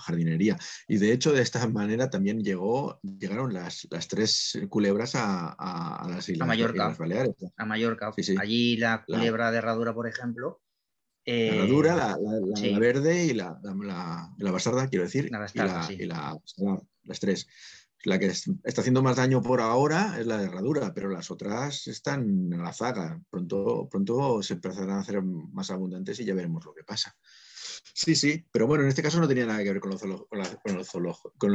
[0.00, 0.58] jardinería.
[0.88, 6.48] Y de hecho, de esta manera también llegó, llegaron las, tres culebras a, las Islas
[6.48, 7.36] Mallorca, Baleares.
[7.56, 8.12] A Mallorca.
[8.40, 10.60] Allí la culebra de herradura, por ejemplo.
[11.26, 13.58] La herradura, la, verde y la,
[14.38, 15.30] la, bastarda, quiero decir.
[15.90, 17.46] y, las tres.
[18.04, 21.86] La que está haciendo más daño por ahora es la de herradura, pero las otras
[21.86, 23.18] están en la zaga.
[23.30, 27.16] Pronto, pronto se empezarán a hacer más abundantes y ya veremos lo que pasa.
[27.92, 30.00] Sí, sí, pero bueno, en este caso no tenía nada que ver con los,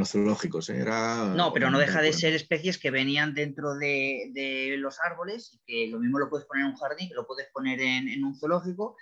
[0.08, 0.70] zoológicos.
[0.70, 0.78] ¿eh?
[0.78, 5.60] Era no, pero no deja de ser especies que venían dentro de, los árboles y
[5.66, 8.36] que lo mismo lo puedes poner en un jardín, que lo puedes poner en, un
[8.36, 8.96] zoológico.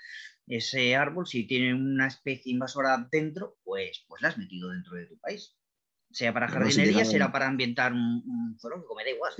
[0.48, 5.06] Ese árbol, si tiene una especie invasora dentro, pues, pues la has metido dentro de
[5.06, 5.56] tu país.
[6.12, 9.34] Sea para jardinería, será para ambientar un, zoológico, me da igual.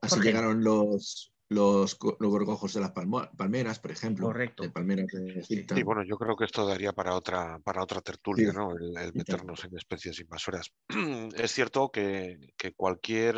[0.00, 4.26] Así llegaron los, los, los gorgojos de las palmeras, por ejemplo.
[4.26, 4.62] Correcto.
[4.62, 5.06] De palmeras
[5.42, 8.74] Sí, bueno, yo creo que esto daría para otra, para otra tertulia, ¿no?
[8.76, 10.72] El, meternos en especies invasoras.
[11.36, 13.36] es cierto que, que, cualquier,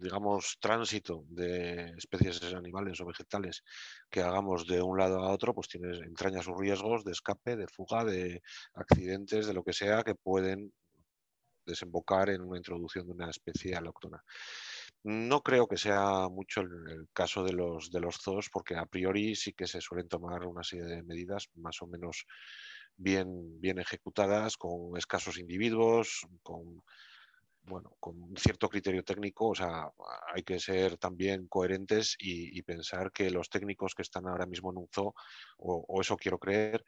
[0.00, 3.62] digamos, tránsito de especies animales o vegetales
[4.10, 7.66] que hagamos de un lado a otro, pues tiene, entraña sus riesgos de escape, de
[7.68, 8.42] fuga, de
[8.74, 10.72] accidentes, de lo que sea, que pueden
[11.64, 14.22] desembocar en una introducción de una especie alóctona.
[15.04, 19.34] No creo que sea mucho el, caso de los, de los zoos, porque a priori
[19.34, 22.24] sí que se suelen tomar una serie de medidas más o menos
[22.96, 26.82] bien, bien ejecutadas, con escasos individuos, con
[27.64, 29.88] bueno, con cierto criterio técnico, o sea,
[30.34, 34.78] hay que ser también coherentes y, pensar que los técnicos que están ahora mismo en
[34.78, 35.14] un zoo,
[35.58, 36.84] o eso quiero creer,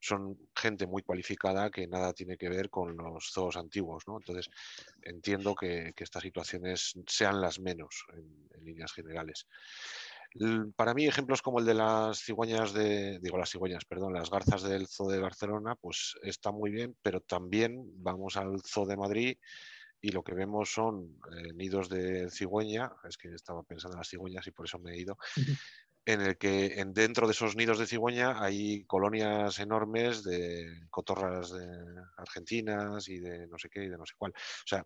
[0.00, 4.16] son gente muy cualificada que nada tiene que ver con los zoos antiguos, ¿no?
[4.18, 4.48] Entonces,
[5.02, 9.46] entiendo que, estas situaciones sean las menos en, líneas generales.
[10.76, 14.62] Para mí, ejemplos como el de las cigüeñas de, digo las cigüeñas, perdón, las garzas
[14.62, 19.38] del Zoo de Barcelona, pues está muy bien, pero también vamos al Zoo de Madrid
[20.00, 24.08] y lo que vemos son eh, nidos de cigüeña, es que estaba pensando en las
[24.08, 25.18] cigüeñas y por eso me he ido,
[26.04, 31.52] en el que en, dentro de esos nidos de cigüeña hay colonias enormes de cotorras
[31.52, 31.66] de
[32.16, 34.32] argentinas y de no sé qué y de no sé cuál.
[34.32, 34.84] O sea,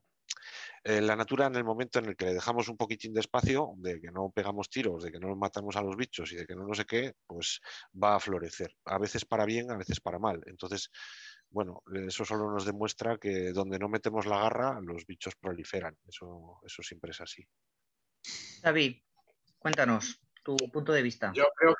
[0.82, 3.74] eh, la natura en el momento en el que le dejamos un poquitín de espacio,
[3.76, 6.54] de que no pegamos tiros, de que no matamos a los bichos y de que
[6.54, 7.60] no no sé qué, pues
[8.02, 8.76] va a florecer.
[8.84, 10.42] A veces para bien, a veces para mal.
[10.46, 10.90] Entonces,
[11.48, 15.96] bueno, eso solo nos demuestra que donde no metemos la garra, los bichos proliferan.
[16.06, 17.46] Eso, eso siempre es así.
[18.62, 18.96] David,
[19.58, 21.32] cuéntanos tu punto de vista.
[21.34, 21.74] Yo creo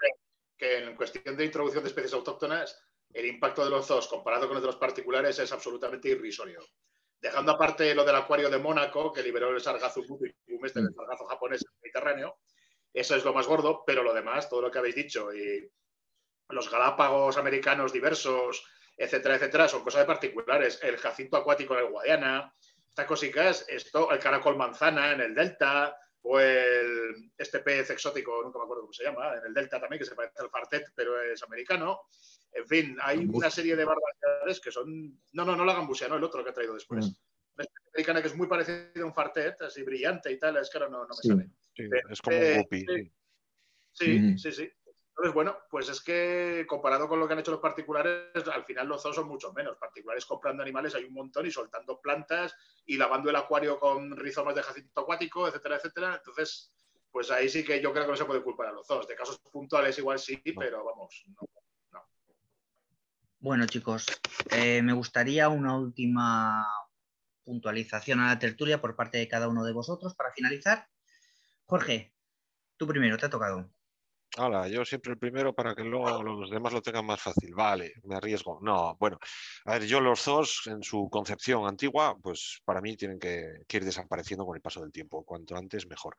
[0.57, 2.81] que, en cuestión de introducción de especies autóctonas,
[3.13, 6.61] el impacto de los zoos comparado con el de los particulares es absolutamente irrisorio.
[7.21, 11.63] Dejando aparte lo del acuario de Mónaco, que liberó el sargazo este, el sargazo japonés
[11.63, 12.39] en el Mediterráneo,
[12.93, 15.71] eso es lo más gordo, pero lo demás, todo lo que habéis dicho, y
[16.49, 18.65] los galápagos americanos diversos,
[18.97, 20.79] etcétera, etcétera, son cosas de particulares.
[20.83, 22.55] El jacinto acuático en el Guadiana,
[22.89, 25.97] estas cositas, esto, el caracol manzana en el Delta,
[26.27, 29.99] o el, este pez exótico, nunca me acuerdo cómo se llama, en el Delta también,
[29.99, 32.01] que se parece al fartet, pero es americano.
[32.53, 35.21] En fin, hay una serie de barbaridades que son...
[35.33, 37.07] No, no, no la gambusia, no, el otro que ha traído después.
[37.57, 37.63] Mm.
[37.93, 40.91] americana que es muy parecido a un fartet, así brillante y tal, es que ahora
[40.91, 41.51] no, me sale.
[42.11, 42.87] es como un eh, guppy.
[43.93, 44.73] sí, sí, sí.
[45.17, 48.89] Entonces, bueno, pues es que comparado con lo que han hecho los particulares, al final
[48.89, 49.77] los zoos son mucho menos.
[49.77, 52.53] Particulares comprando animales hay un montón y soltando plantas
[52.85, 56.17] y lavando el acuario con rizomas de jacinto acuático, etcétera, etcétera.
[56.17, 56.73] Entonces,
[57.13, 59.07] pues ahí sí que yo creo que no se puede culpar a los zoos.
[59.07, 61.49] De casos puntuales igual sí, pero vamos, no.
[63.39, 64.07] Bueno, chicos,
[64.51, 66.67] eh, me gustaría una última
[67.45, 70.89] puntualización a la tertulia por parte de cada uno de vosotros para finalizar.
[71.67, 72.15] Jorge,
[72.77, 73.71] tú primero, te ha tocado.
[74.37, 77.55] Hola, yo siempre el primero para que luego los demás lo tengan más fácil.
[77.55, 78.59] Vale, me arriesgo.
[78.63, 79.17] No, bueno,
[79.65, 83.85] a ver, yo los zoos en su concepción antigua, pues para mí tienen que, ir
[83.85, 85.25] desapareciendo con el paso del tiempo.
[85.25, 86.17] Cuanto antes, mejor.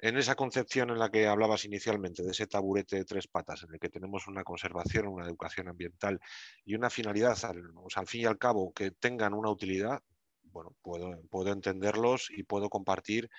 [0.00, 3.72] En esa concepción en la que hablabas inicialmente, de ese taburete de tres patas, en
[3.74, 6.18] el que tenemos una conservación, una educación ambiental
[6.64, 10.02] y una finalidad, al, fin y al cabo, que tengan una utilidad,
[10.46, 13.30] bueno, puedo, puedo entenderlos y puedo compartir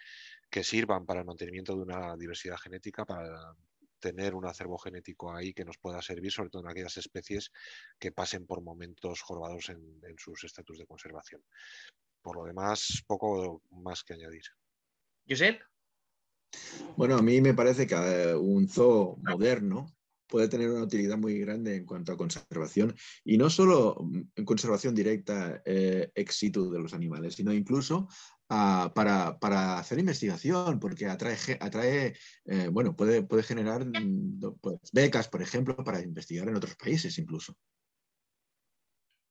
[0.49, 3.27] que sirvan para el mantenimiento de una diversidad genética, para
[4.03, 7.51] tener un acervo genético ahí que nos pueda servir, sobre todo en aquellas especies
[7.97, 11.41] que pasen por momentos jorobados en, sus estatus de conservación.
[12.21, 14.43] Por lo demás, poco más que añadir.
[15.27, 15.61] Josep.
[16.97, 19.85] Bueno, a mí me parece que eh, un zoo moderno
[20.27, 22.93] puede tener una utilidad muy grande en cuanto a conservación
[23.23, 23.97] y no solo
[24.35, 28.09] en conservación directa eh, ex situ de los animales, sino incluso
[28.93, 35.41] para, hacer investigación, porque atrae, atrae eh, bueno, puede, puede generar mm, pues, becas, por
[35.41, 37.55] ejemplo, para investigar en otros países incluso.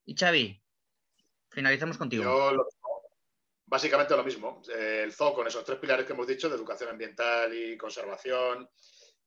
[0.05, 0.61] Y Xavi,
[1.51, 2.25] finalizamos contigo.
[2.25, 2.67] Yo
[3.67, 4.63] básicamente lo mismo.
[4.69, 8.69] El zoo con esos tres pilares que hemos dicho, de educación ambiental y conservación,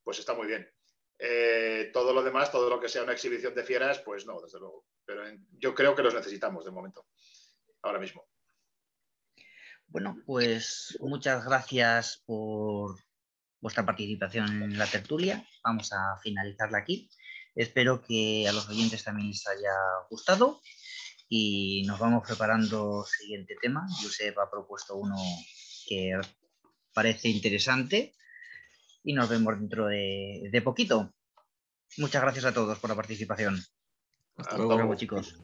[0.04, 0.70] pues está muy bien.
[1.18, 4.60] Eh, todo lo demás, todo lo que sea una exhibición de fieras, pues no, desde
[4.60, 4.86] luego.
[5.06, 5.24] Pero
[5.58, 7.08] yo creo que los necesitamos de momento,
[7.82, 8.28] ahora mismo.
[9.96, 13.00] Bueno, pues muchas gracias por
[13.62, 15.48] vuestra participación en la tertulia.
[15.64, 17.10] Vamos a finalizarla aquí.
[17.56, 19.72] Espero que a los oyentes también les haya
[20.10, 20.60] gustado
[21.30, 23.88] y nos vamos preparando el siguiente tema.
[24.04, 25.16] Josep ha propuesto uno
[25.88, 26.20] que
[26.94, 28.14] parece interesante
[29.02, 31.16] y nos vemos dentro de, poquito.
[31.96, 33.64] Muchas gracias a todos por la participación.
[34.36, 35.40] Hasta luego, chicos.